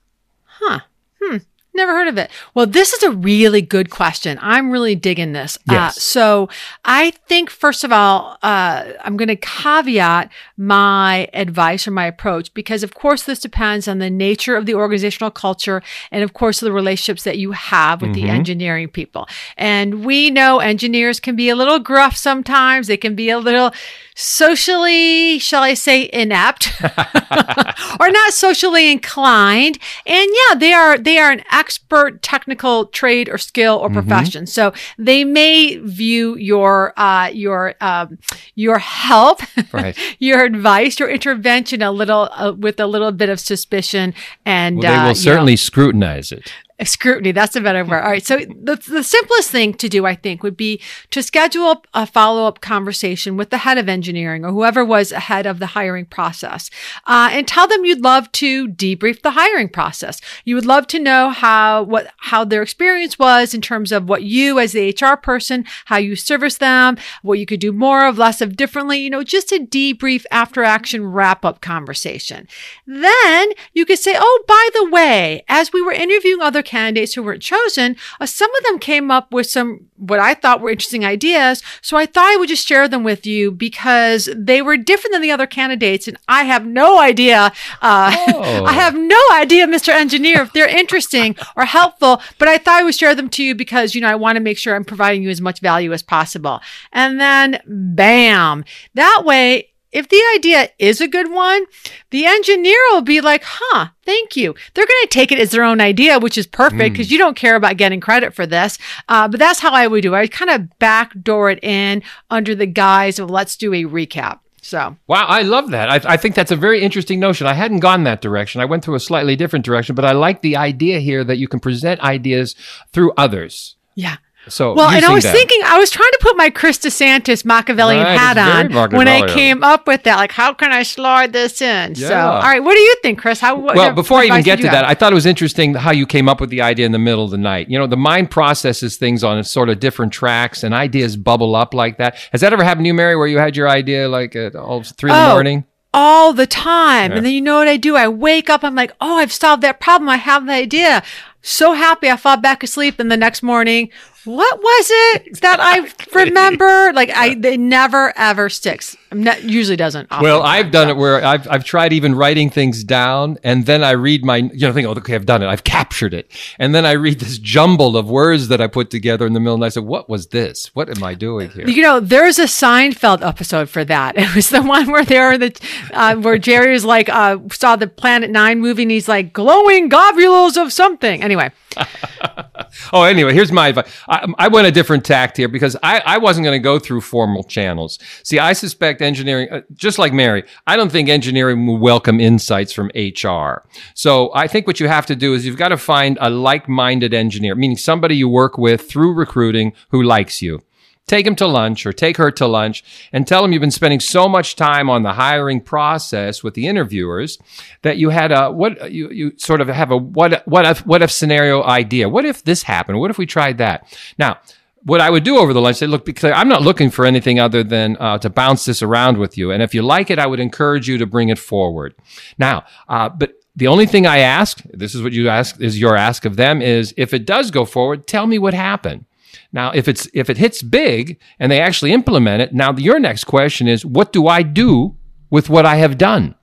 Never 1.75 1.93
heard 1.93 2.07
of 2.09 2.17
it. 2.17 2.29
Well, 2.53 2.65
this 2.65 2.91
is 2.93 3.03
a 3.03 3.11
really 3.11 3.61
good 3.61 3.89
question. 3.89 4.37
I'm 4.41 4.69
really 4.69 4.95
digging 4.95 5.31
this. 5.33 5.57
Uh, 5.69 5.73
Yes. 5.73 6.01
so 6.03 6.49
I 6.83 7.11
think, 7.11 7.49
first 7.49 7.83
of 7.85 7.91
all, 7.91 8.37
uh, 8.43 8.83
I'm 9.03 9.15
going 9.15 9.29
to 9.29 9.35
caveat 9.37 10.29
my 10.57 11.29
advice 11.33 11.87
or 11.87 11.91
my 11.91 12.05
approach 12.05 12.53
because, 12.53 12.83
of 12.83 12.93
course, 12.95 13.23
this 13.23 13.39
depends 13.39 13.87
on 13.87 13.99
the 13.99 14.09
nature 14.09 14.57
of 14.57 14.65
the 14.65 14.73
organizational 14.73 15.31
culture 15.31 15.81
and, 16.11 16.21
of 16.23 16.33
course, 16.33 16.59
the 16.59 16.71
relationships 16.71 17.23
that 17.23 17.37
you 17.37 17.51
have 17.53 18.01
with 18.01 18.13
the 18.13 18.27
engineering 18.27 18.89
people. 18.89 19.27
And 19.55 20.03
we 20.03 20.29
know 20.31 20.59
engineers 20.59 21.19
can 21.21 21.35
be 21.37 21.47
a 21.49 21.55
little 21.55 21.79
gruff 21.79 22.17
sometimes. 22.17 22.87
They 22.87 22.97
can 22.97 23.15
be 23.15 23.29
a 23.29 23.37
little 23.39 23.71
socially, 24.15 25.39
shall 25.39 25.63
I 25.63 25.75
say, 25.75 26.09
inept 26.11 26.73
or 27.99 28.09
not 28.09 28.33
socially 28.33 28.91
inclined. 28.91 29.77
And 30.05 30.29
yeah, 30.49 30.55
they 30.55 30.73
are 30.73 30.97
they 30.97 31.17
are 31.19 31.31
an 31.31 31.43
expert 31.69 32.23
technical 32.23 32.87
trade 32.87 33.29
or 33.29 33.37
skill 33.37 33.75
or 33.77 33.91
profession. 33.91 34.47
So 34.47 34.73
they 34.97 35.23
may 35.23 35.77
view 35.77 36.35
your 36.35 36.99
uh, 36.99 37.29
your 37.31 37.75
um, 37.79 38.17
your 38.55 38.79
help, 38.79 39.41
Right. 39.71 39.95
your 40.17 40.43
advice, 40.43 40.99
your 40.99 41.09
intervention 41.09 41.83
a 41.83 41.91
little 41.91 42.27
uh, 42.33 42.53
with 42.57 42.79
a 42.79 42.87
little 42.87 43.11
bit 43.11 43.29
of 43.29 43.39
suspicion 43.39 44.15
and 44.45 44.77
Well, 44.77 44.81
they 44.81 44.97
uh, 44.97 45.01
will 45.01 45.09
you 45.09 45.09
know, 45.09 45.13
certainly 45.13 45.55
scrutinize 45.57 46.31
it. 46.31 46.51
Scrutiny. 46.85 47.31
That's 47.31 47.55
a 47.55 47.61
better 47.61 47.83
word. 47.83 48.01
All 48.03 48.09
right. 48.09 48.25
So 48.25 48.37
the, 48.37 48.81
the 48.87 49.03
simplest 49.03 49.51
thing 49.51 49.73
to 49.75 49.89
do, 49.89 50.05
I 50.05 50.15
think, 50.15 50.43
would 50.43 50.57
be 50.57 50.81
to 51.11 51.21
schedule 51.21 51.83
a 51.93 52.05
follow 52.05 52.45
up 52.45 52.61
conversation 52.61 53.37
with 53.37 53.49
the 53.49 53.59
head 53.59 53.77
of 53.77 53.89
engineering 53.89 54.45
or 54.45 54.51
whoever 54.51 54.85
was 54.85 55.11
ahead 55.11 55.45
of 55.45 55.59
the 55.59 55.67
hiring 55.67 56.05
process, 56.05 56.69
uh, 57.05 57.29
and 57.31 57.47
tell 57.47 57.67
them 57.67 57.85
you'd 57.85 58.01
love 58.01 58.31
to 58.33 58.67
debrief 58.67 59.21
the 59.21 59.31
hiring 59.31 59.69
process. 59.69 60.21
You 60.45 60.55
would 60.55 60.65
love 60.65 60.87
to 60.87 60.99
know 60.99 61.29
how 61.29 61.83
what 61.83 62.11
how 62.17 62.43
their 62.43 62.61
experience 62.61 63.19
was 63.19 63.53
in 63.53 63.61
terms 63.61 63.91
of 63.91 64.07
what 64.07 64.23
you 64.23 64.59
as 64.59 64.71
the 64.71 64.95
HR 64.99 65.15
person, 65.15 65.65
how 65.85 65.97
you 65.97 66.15
service 66.15 66.57
them, 66.57 66.97
what 67.21 67.39
you 67.39 67.45
could 67.45 67.59
do 67.59 67.71
more 67.71 68.05
of, 68.05 68.17
less 68.17 68.41
of, 68.41 68.55
differently. 68.55 68.99
You 68.99 69.09
know, 69.09 69.23
just 69.23 69.51
a 69.51 69.59
debrief 69.59 70.25
after 70.31 70.63
action 70.63 71.05
wrap 71.05 71.43
up 71.43 71.61
conversation. 71.61 72.47
Then 72.85 73.49
you 73.73 73.85
could 73.85 73.99
say, 73.99 74.15
oh, 74.17 74.43
by 74.47 74.69
the 74.73 74.89
way, 74.89 75.43
as 75.47 75.73
we 75.73 75.81
were 75.81 75.91
interviewing 75.91 76.41
other 76.41 76.63
candidates 76.69 77.13
who 77.13 77.23
weren't 77.23 77.41
chosen, 77.41 77.95
uh, 78.21 78.25
some 78.25 78.49
of 78.55 78.63
them 78.63 78.79
came 78.79 79.11
up 79.11 79.33
with 79.33 79.47
some 79.47 79.87
what 79.97 80.19
I 80.19 80.33
thought 80.33 80.61
were 80.61 80.69
interesting 80.69 81.03
ideas. 81.03 81.61
So 81.81 81.97
I 81.97 82.05
thought 82.05 82.31
I 82.31 82.37
would 82.37 82.47
just 82.49 82.67
share 82.67 82.87
them 82.87 83.03
with 83.03 83.25
you 83.25 83.51
because 83.51 84.29
they 84.35 84.61
were 84.61 84.77
different 84.77 85.13
than 85.13 85.21
the 85.21 85.31
other 85.31 85.47
candidates, 85.47 86.07
and 86.07 86.17
I 86.27 86.43
have 86.43 86.65
no 86.65 86.99
idea. 86.99 87.51
Uh, 87.81 88.15
Oh. 88.39 88.65
I 88.65 88.73
have 88.73 88.95
no 88.95 89.21
idea, 89.33 89.67
Mr. 89.67 89.89
Engineer, 89.89 90.41
if 90.41 90.53
they're 90.53 90.67
interesting 90.67 91.35
or 91.55 91.65
helpful. 91.65 92.21
But 92.37 92.47
I 92.47 92.57
thought 92.57 92.79
I 92.79 92.83
would 92.83 92.95
share 92.95 93.15
them 93.15 93.29
to 93.29 93.43
you 93.43 93.55
because 93.55 93.95
you 93.95 94.01
know 94.01 94.07
I 94.07 94.15
want 94.15 94.35
to 94.35 94.39
make 94.39 94.57
sure 94.57 94.75
I'm 94.75 94.85
providing 94.85 95.23
you 95.23 95.29
as 95.29 95.41
much 95.41 95.59
value 95.59 95.91
as 95.91 96.03
possible. 96.03 96.61
And 96.91 97.19
then, 97.19 97.61
bam, 97.65 98.63
that 98.93 99.23
way 99.25 99.68
if 99.91 100.09
the 100.09 100.21
idea 100.35 100.69
is 100.77 101.01
a 101.01 101.07
good 101.07 101.31
one, 101.31 101.65
the 102.11 102.25
engineer 102.25 102.77
will 102.91 103.01
be 103.01 103.21
like, 103.21 103.43
huh, 103.45 103.87
thank 104.05 104.35
you. 104.35 104.53
They're 104.73 104.85
going 104.85 105.03
to 105.03 105.07
take 105.09 105.31
it 105.31 105.39
as 105.39 105.51
their 105.51 105.63
own 105.63 105.81
idea, 105.81 106.19
which 106.19 106.37
is 106.37 106.47
perfect 106.47 106.93
because 106.93 107.11
you 107.11 107.17
don't 107.17 107.35
care 107.35 107.55
about 107.55 107.77
getting 107.77 107.99
credit 107.99 108.33
for 108.33 108.45
this. 108.45 108.77
Uh, 109.07 109.27
but 109.27 109.39
that's 109.39 109.59
how 109.59 109.71
I 109.71 109.87
would 109.87 110.03
do 110.03 110.13
it. 110.13 110.17
I 110.17 110.27
kind 110.27 110.51
of 110.51 110.77
backdoor 110.79 111.49
it 111.51 111.63
in 111.63 112.03
under 112.29 112.53
the 112.53 112.67
guise 112.67 113.19
of 113.19 113.29
let's 113.29 113.55
do 113.55 113.73
a 113.73 113.83
recap. 113.83 114.39
So 114.61 114.97
Wow, 115.07 115.25
I 115.25 115.41
love 115.41 115.71
that. 115.71 115.89
I, 115.89 116.13
I 116.13 116.17
think 116.17 116.35
that's 116.35 116.51
a 116.51 116.55
very 116.55 116.81
interesting 116.81 117.19
notion. 117.19 117.47
I 117.47 117.53
hadn't 117.53 117.79
gone 117.79 118.03
that 118.03 118.21
direction. 118.21 118.61
I 118.61 118.65
went 118.65 118.83
through 118.83 118.95
a 118.95 118.99
slightly 118.99 119.35
different 119.35 119.65
direction, 119.65 119.95
but 119.95 120.05
I 120.05 120.11
like 120.11 120.41
the 120.41 120.57
idea 120.57 120.99
here 120.99 121.23
that 121.23 121.37
you 121.37 121.47
can 121.47 121.59
present 121.59 122.01
ideas 122.01 122.55
through 122.91 123.13
others. 123.17 123.75
yeah. 123.95 124.17
So, 124.47 124.73
Well, 124.73 124.89
and 124.89 125.05
I 125.05 125.13
was 125.13 125.23
that. 125.25 125.35
thinking, 125.35 125.59
I 125.65 125.77
was 125.77 125.91
trying 125.91 126.09
to 126.11 126.17
put 126.21 126.35
my 126.37 126.49
Chris 126.49 126.77
DeSantis 126.79 127.45
Machiavellian 127.45 128.01
Right, 128.03 128.17
hat 128.17 128.37
on 128.37 128.91
when 128.91 129.07
I 129.07 129.27
came 129.27 129.63
up 129.63 129.85
with 129.85 130.03
that. 130.03 130.15
Like, 130.15 130.31
how 130.31 130.53
can 130.53 130.71
I 130.71 130.83
slide 130.83 131.33
this 131.33 131.61
in? 131.61 131.93
So, 131.95 132.15
all 132.17 132.41
right, 132.41 132.63
what 132.63 132.73
do 132.73 132.79
you 132.79 132.95
think, 133.03 133.19
Chris? 133.19 133.39
How? 133.39 133.57
What 133.57 133.75
Well, 133.75 133.93
before 133.93 134.19
I 134.19 134.25
even 134.25 134.41
get 134.41 134.55
to 134.57 134.63
that, 134.63 134.73
have? 134.73 134.85
I 134.85 134.93
thought 134.95 135.11
it 135.11 135.15
was 135.15 135.25
interesting 135.25 135.75
how 135.75 135.91
you 135.91 136.07
came 136.07 136.27
up 136.29 136.39
with 136.41 136.49
the 136.49 136.61
idea 136.61 136.85
in 136.85 136.93
the 136.93 136.99
middle 136.99 137.23
of 137.25 137.31
the 137.31 137.37
night. 137.37 137.69
You 137.69 137.77
know, 137.77 137.85
the 137.85 137.97
mind 137.97 138.31
processes 138.31 138.97
things 138.97 139.23
on 139.23 139.43
sort 139.43 139.69
of 139.69 139.79
different 139.79 140.13
tracks, 140.13 140.63
and 140.63 140.73
ideas 140.73 141.15
bubble 141.17 141.55
up 141.55 141.73
like 141.73 141.97
that. 141.97 142.15
Has 142.31 142.41
that 142.41 142.53
ever 142.53 142.63
happened 142.63 142.85
to 142.85 142.87
you, 142.87 142.93
Mary, 142.93 143.15
where 143.15 143.27
you 143.27 143.37
had 143.37 143.55
your 143.55 143.69
idea 143.69 144.07
like 144.09 144.35
at 144.35 144.55
all 144.55 144.83
three 144.83 145.11
in 145.11 145.17
the 145.17 145.29
Oh, 145.29 145.33
morning? 145.33 145.65
all 145.93 146.33
the 146.33 146.47
time. 146.47 147.11
And 147.11 147.25
then 147.25 147.33
you 147.33 147.41
know 147.41 147.57
what 147.57 147.67
I 147.67 147.75
do? 147.77 147.95
I 147.95 148.07
wake 148.07 148.47
up, 148.49 148.63
I'm 148.63 148.75
like, 148.75 148.91
oh, 149.01 149.17
I've 149.17 149.33
solved 149.33 149.63
that 149.63 149.79
problem. 149.79 150.07
I 150.07 150.17
have 150.17 150.45
the 150.45 150.53
idea. 150.53 151.01
So 151.41 151.73
happy 151.73 152.09
I 152.09 152.15
fall 152.15 152.37
back 152.37 152.61
asleep. 152.63 152.99
And 152.99 153.11
the 153.11 153.17
next 153.17 153.41
morning, 153.41 153.89
what 154.25 154.59
was 154.59 154.87
it 154.91 155.41
that 155.41 155.59
I 155.59 155.89
remember? 156.13 156.91
Like 156.93 157.09
I, 157.09 157.29
it 157.29 157.59
never 157.59 158.13
ever 158.17 158.49
sticks. 158.49 158.97
Usually 159.41 159.77
doesn't. 159.77 160.09
Well. 160.11 160.43
I've 160.43 160.71
done 160.71 160.89
it 160.89 160.97
where 160.97 161.23
I've, 161.23 161.47
I've 161.47 161.63
tried 161.63 161.93
even 161.93 162.15
writing 162.15 162.49
things 162.49 162.83
down 162.83 163.37
and 163.43 163.65
then 163.65 163.83
I 163.83 163.91
read 163.91 164.23
my, 164.23 164.37
you 164.37 164.67
know, 164.67 164.73
think, 164.73 164.87
oh, 164.87 164.91
okay, 164.91 165.15
I've 165.15 165.25
done 165.25 165.41
it. 165.41 165.47
I've 165.47 165.63
captured 165.63 166.13
it. 166.13 166.31
And 166.59 166.75
then 166.75 166.85
I 166.85 166.91
read 166.93 167.19
this 167.19 167.37
jumble 167.37 167.97
of 167.97 168.09
words 168.09 168.49
that 168.49 168.61
I 168.61 168.67
put 168.67 168.89
together 168.89 169.25
in 169.25 169.33
the 169.33 169.39
middle 169.39 169.55
and 169.55 169.65
I 169.65 169.69
said, 169.69 169.83
what 169.83 170.09
was 170.09 170.27
this? 170.27 170.73
What 170.75 170.95
am 170.95 171.03
I 171.03 171.13
doing 171.15 171.49
here? 171.49 171.67
You 171.67 171.81
know, 171.81 171.99
there's 171.99 172.39
a 172.39 172.43
Seinfeld 172.43 173.25
episode 173.25 173.69
for 173.69 173.83
that. 173.85 174.17
It 174.29 174.35
was 174.35 174.49
the 174.49 174.61
one 174.61 174.91
where 174.91 175.03
they 175.05 175.17
were 175.19 175.37
the, 175.37 175.59
uh, 175.91 176.15
where 176.17 176.37
Jerry 176.37 176.73
was 176.73 176.85
like, 176.85 177.09
uh, 177.09 177.37
saw 177.51 177.75
the 177.75 177.87
Planet 177.87 178.29
Nine 178.29 178.59
movie 178.59 178.83
and 178.83 178.91
he's 178.91 179.07
like, 179.07 179.33
glowing 179.33 179.89
globules 179.89 180.55
of 180.55 180.71
something. 180.71 181.23
Anyway, 181.23 181.51
Oh, 182.93 183.03
anyway, 183.03 183.33
here's 183.33 183.51
my 183.51 183.69
advice. 183.69 183.91
I, 184.07 184.25
I 184.37 184.47
went 184.47 184.67
a 184.67 184.71
different 184.71 185.05
tact 185.05 185.37
here 185.37 185.47
because 185.47 185.75
I, 185.83 186.01
I 186.05 186.17
wasn't 186.17 186.45
going 186.45 186.59
to 186.59 186.63
go 186.63 186.79
through 186.79 187.01
formal 187.01 187.43
channels. 187.43 187.99
See, 188.23 188.39
I 188.39 188.53
suspect 188.53 189.01
engineering, 189.01 189.49
uh, 189.51 189.61
just 189.73 189.99
like 189.99 190.13
Mary, 190.13 190.43
I 190.67 190.75
don't 190.75 190.91
think 190.91 191.09
engineering 191.09 191.65
will 191.65 191.77
welcome 191.77 192.19
insights 192.19 192.73
from 192.73 192.91
HR. 192.95 193.63
So 193.93 194.31
I 194.33 194.47
think 194.47 194.67
what 194.67 194.79
you 194.79 194.87
have 194.87 195.05
to 195.07 195.15
do 195.15 195.33
is 195.33 195.45
you've 195.45 195.57
got 195.57 195.69
to 195.69 195.77
find 195.77 196.17
a 196.21 196.29
like-minded 196.29 197.13
engineer, 197.13 197.55
meaning 197.55 197.77
somebody 197.77 198.15
you 198.15 198.29
work 198.29 198.57
with 198.57 198.89
through 198.89 199.13
recruiting 199.13 199.73
who 199.89 200.03
likes 200.03 200.41
you. 200.41 200.61
Take 201.09 201.25
him 201.25 201.35
to 201.37 201.47
lunch 201.47 201.87
or 201.87 201.91
take 201.91 202.17
her 202.17 202.29
to 202.29 202.45
lunch 202.45 202.83
and 203.11 203.25
tell 203.25 203.43
him 203.43 203.51
you've 203.51 203.61
been 203.61 203.71
spending 203.71 203.99
so 203.99 204.29
much 204.29 204.55
time 204.55 204.91
on 204.91 205.01
the 205.01 205.13
hiring 205.13 205.59
process 205.59 206.43
with 206.43 206.53
the 206.53 206.67
interviewers 206.67 207.39
that 207.81 207.97
you 207.97 208.11
had 208.11 208.31
a 208.31 208.51
what 208.51 208.91
you, 208.91 209.09
you 209.09 209.33
sort 209.37 209.59
of 209.59 209.69
have 209.69 209.89
a 209.89 209.97
what 209.97 210.47
what 210.47 210.67
if 210.67 210.85
what 210.85 211.01
if 211.01 211.09
scenario 211.09 211.63
idea. 211.63 212.07
What 212.07 212.25
if 212.25 212.43
this 212.43 212.61
happened? 212.61 212.99
What 212.99 213.09
if 213.09 213.17
we 213.17 213.25
tried 213.25 213.57
that? 213.57 213.91
Now, 214.19 214.37
what 214.83 215.01
I 215.01 215.09
would 215.09 215.23
do 215.23 215.39
over 215.39 215.51
the 215.51 215.59
lunch, 215.59 215.77
say, 215.77 215.87
look, 215.87 216.05
be 216.05 216.13
clear, 216.13 216.31
I'm 216.31 216.47
not 216.47 216.61
looking 216.61 216.91
for 216.91 217.07
anything 217.07 217.39
other 217.39 217.63
than 217.63 217.97
uh, 217.99 218.19
to 218.19 218.29
bounce 218.29 218.65
this 218.65 218.83
around 218.83 219.17
with 219.17 219.35
you. 219.35 219.49
And 219.49 219.63
if 219.63 219.73
you 219.73 219.81
like 219.81 220.11
it, 220.11 220.19
I 220.19 220.27
would 220.27 220.39
encourage 220.39 220.87
you 220.87 220.99
to 220.99 221.07
bring 221.07 221.29
it 221.29 221.39
forward. 221.39 221.95
Now, 222.37 222.65
uh, 222.87 223.09
but 223.09 223.33
the 223.55 223.65
only 223.65 223.87
thing 223.87 224.05
I 224.05 224.19
ask, 224.19 224.61
this 224.71 224.93
is 224.93 225.01
what 225.01 225.11
you 225.11 225.27
ask, 225.27 225.59
is 225.59 225.79
your 225.79 225.97
ask 225.97 226.23
of 226.23 226.35
them, 226.35 226.61
is 226.61 226.93
if 226.97 227.15
it 227.15 227.25
does 227.25 227.49
go 227.49 227.65
forward, 227.65 228.05
tell 228.05 228.27
me 228.27 228.37
what 228.37 228.53
happened. 228.53 229.05
Now, 229.51 229.71
if 229.71 229.87
it's 229.87 230.07
if 230.13 230.29
it 230.29 230.37
hits 230.37 230.61
big 230.61 231.19
and 231.39 231.51
they 231.51 231.59
actually 231.59 231.93
implement 231.93 232.41
it, 232.41 232.53
now 232.53 232.73
your 232.73 232.99
next 232.99 233.25
question 233.25 233.67
is, 233.67 233.85
what 233.85 234.11
do 234.11 234.27
I 234.27 234.43
do 234.43 234.97
with 235.29 235.49
what 235.49 235.65
I 235.65 235.77
have 235.77 235.97
done? 235.97 236.35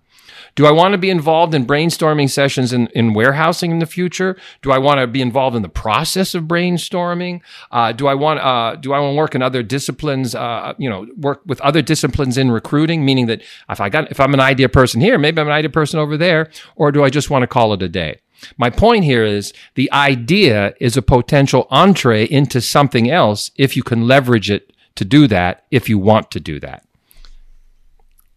Do 0.57 0.65
I 0.65 0.71
want 0.71 0.93
to 0.93 0.99
be 0.99 1.11
involved 1.11 1.55
in 1.55 1.67
brainstorming 1.67 2.31
sessions 2.31 2.73
in, 2.73 2.87
in 2.89 3.13
warehousing 3.13 3.71
in 3.71 3.79
the 3.79 3.87
future? 3.87 4.39
Do 4.63 4.73
I 4.73 4.79
want 4.79 4.99
to 5.01 5.07
be 5.07 5.21
involved 5.21 5.55
in 5.55 5.61
the 5.61 5.69
process 5.69 6.35
of 6.35 6.45
brainstorming? 6.45 7.43
Uh, 7.71 7.93
do 7.93 8.07
I 8.07 8.15
want 8.15 8.41
uh, 8.41 8.77
do 8.77 8.95
I 8.95 8.99
want 8.99 9.13
to 9.13 9.17
work 9.17 9.35
in 9.35 9.43
other 9.43 9.63
disciplines? 9.63 10.35
Uh, 10.35 10.73
you 10.79 10.89
know, 10.89 11.07
work 11.19 11.43
with 11.45 11.61
other 11.61 11.83
disciplines 11.83 12.39
in 12.39 12.51
recruiting, 12.51 13.05
meaning 13.05 13.27
that 13.27 13.43
if 13.69 13.83
I 13.83 13.91
got 13.91 14.11
if 14.11 14.19
I'm 14.19 14.33
an 14.33 14.41
idea 14.41 14.71
person 14.71 15.03
here, 15.03 15.19
maybe 15.19 15.43
I'm 15.43 15.47
an 15.47 15.53
idea 15.53 15.71
person 15.71 16.01
over 16.01 16.17
there, 16.17 16.51
or 16.75 16.91
do 16.91 17.05
I 17.05 17.11
just 17.11 17.29
want 17.29 17.43
to 17.43 17.47
call 17.47 17.75
it 17.75 17.83
a 17.83 17.89
day? 17.89 18.21
My 18.57 18.71
point 18.71 19.05
here 19.05 19.25
is 19.25 19.53
the 19.75 19.93
idea 19.93 20.75
is 20.81 20.97
a 20.97 21.03
potential 21.03 21.67
entree 21.71 22.25
into 22.25 22.63
something 22.63 23.11
else 23.11 23.51
if 23.57 23.77
you 23.77 23.83
can 23.83 24.07
leverage 24.07 24.51
it 24.51 24.73
to 24.95 25.05
do 25.05 25.27
that, 25.27 25.67
if 25.71 25.91
you 25.91 25.99
want 25.99 26.31
to 26.31 26.41
do 26.41 26.59
that. 26.61 26.86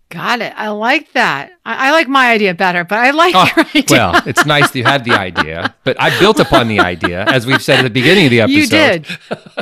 Got 0.10 0.42
it. 0.42 0.54
I 0.56 0.70
like 0.70 1.14
that. 1.14 1.52
I, 1.66 1.90
I 1.90 1.92
like 1.92 2.08
my 2.08 2.32
idea 2.32 2.54
better, 2.54 2.84
but 2.84 2.98
I 2.98 3.12
like 3.12 3.34
your 3.34 3.66
idea. 3.76 3.84
Oh, 3.92 4.12
Well, 4.14 4.22
it's 4.26 4.46
nice 4.46 4.72
that 4.72 4.78
you 4.78 4.84
had 4.84 5.06
the 5.06 5.12
idea, 5.14 5.76
but 5.84 6.00
I 6.02 6.18
built 6.20 6.40
upon 6.40 6.68
the 6.68 6.80
idea, 6.80 7.26
as 7.26 7.46
we've 7.46 7.62
said 7.62 7.80
at 7.80 7.84
the 7.84 7.90
beginning 7.90 8.26
of 8.26 8.32
the 8.32 8.42
episode. 8.42 8.56
You 8.58 8.68
did. 8.68 9.08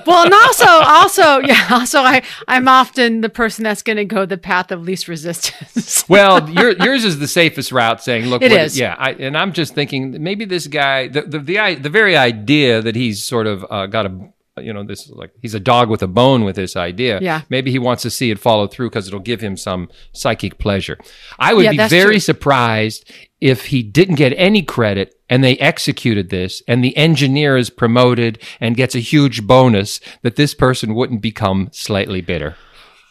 Well, 0.05 0.23
and 0.25 0.33
also, 0.33 0.65
also, 0.67 1.39
yeah, 1.39 1.67
also, 1.71 1.99
I, 1.99 2.21
I'm 2.47 2.67
often 2.67 3.21
the 3.21 3.29
person 3.29 3.63
that's 3.63 3.81
going 3.83 3.97
to 3.97 4.05
go 4.05 4.25
the 4.25 4.37
path 4.37 4.71
of 4.71 4.81
least 4.83 5.07
resistance. 5.07 6.05
Well, 6.09 6.49
your, 6.49 6.71
yours 6.77 7.03
is 7.03 7.19
the 7.19 7.27
safest 7.27 7.71
route. 7.73 8.01
Saying, 8.01 8.27
"Look, 8.27 8.41
It 8.41 8.51
what- 8.51 8.61
is. 8.61 8.79
yeah." 8.79 8.95
I, 8.97 9.11
and 9.13 9.37
I'm 9.37 9.51
just 9.51 9.75
thinking 9.75 10.23
maybe 10.23 10.45
this 10.45 10.65
guy, 10.67 11.07
the 11.09 11.21
the 11.23 11.39
the, 11.39 11.59
i- 11.59 11.75
the 11.75 11.89
very 11.89 12.15
idea 12.15 12.81
that 12.81 12.95
he's 12.95 13.21
sort 13.23 13.45
of 13.47 13.65
uh, 13.69 13.87
got 13.87 14.05
a, 14.05 14.29
Uh, 14.57 14.61
you 14.61 14.73
know, 14.73 14.83
this 14.83 15.03
is 15.05 15.11
like 15.11 15.31
he's 15.41 15.53
a 15.53 15.59
dog 15.59 15.89
with 15.89 16.01
a 16.01 16.07
bone 16.07 16.43
with 16.43 16.55
this 16.55 16.75
idea. 16.75 17.19
Yeah. 17.21 17.41
Maybe 17.49 17.71
he 17.71 17.79
wants 17.79 18.01
to 18.03 18.09
see 18.09 18.31
it 18.31 18.39
follow 18.39 18.67
through 18.67 18.89
because 18.89 19.07
it'll 19.07 19.19
give 19.19 19.41
him 19.41 19.55
some 19.57 19.89
psychic 20.13 20.57
pleasure. 20.57 20.97
I 21.37 21.53
would 21.53 21.65
Yeah, 21.65 21.71
be 21.71 21.87
very 21.89 22.15
true. 22.15 22.19
surprised 22.19 23.11
if 23.39 23.65
he 23.67 23.83
didn't 23.83 24.15
get 24.15 24.33
any 24.35 24.63
credit 24.63 25.13
and 25.29 25.43
they 25.43 25.57
executed 25.57 26.29
this 26.29 26.63
and 26.67 26.83
the 26.83 26.95
engineer 26.97 27.55
is 27.57 27.69
promoted 27.69 28.41
and 28.59 28.75
gets 28.75 28.95
a 28.95 28.99
huge 28.99 29.45
bonus 29.45 29.99
that 30.23 30.37
this 30.37 30.53
person 30.55 30.95
wouldn't 30.95 31.21
become 31.21 31.69
slightly 31.71 32.21
bitter. 32.21 32.55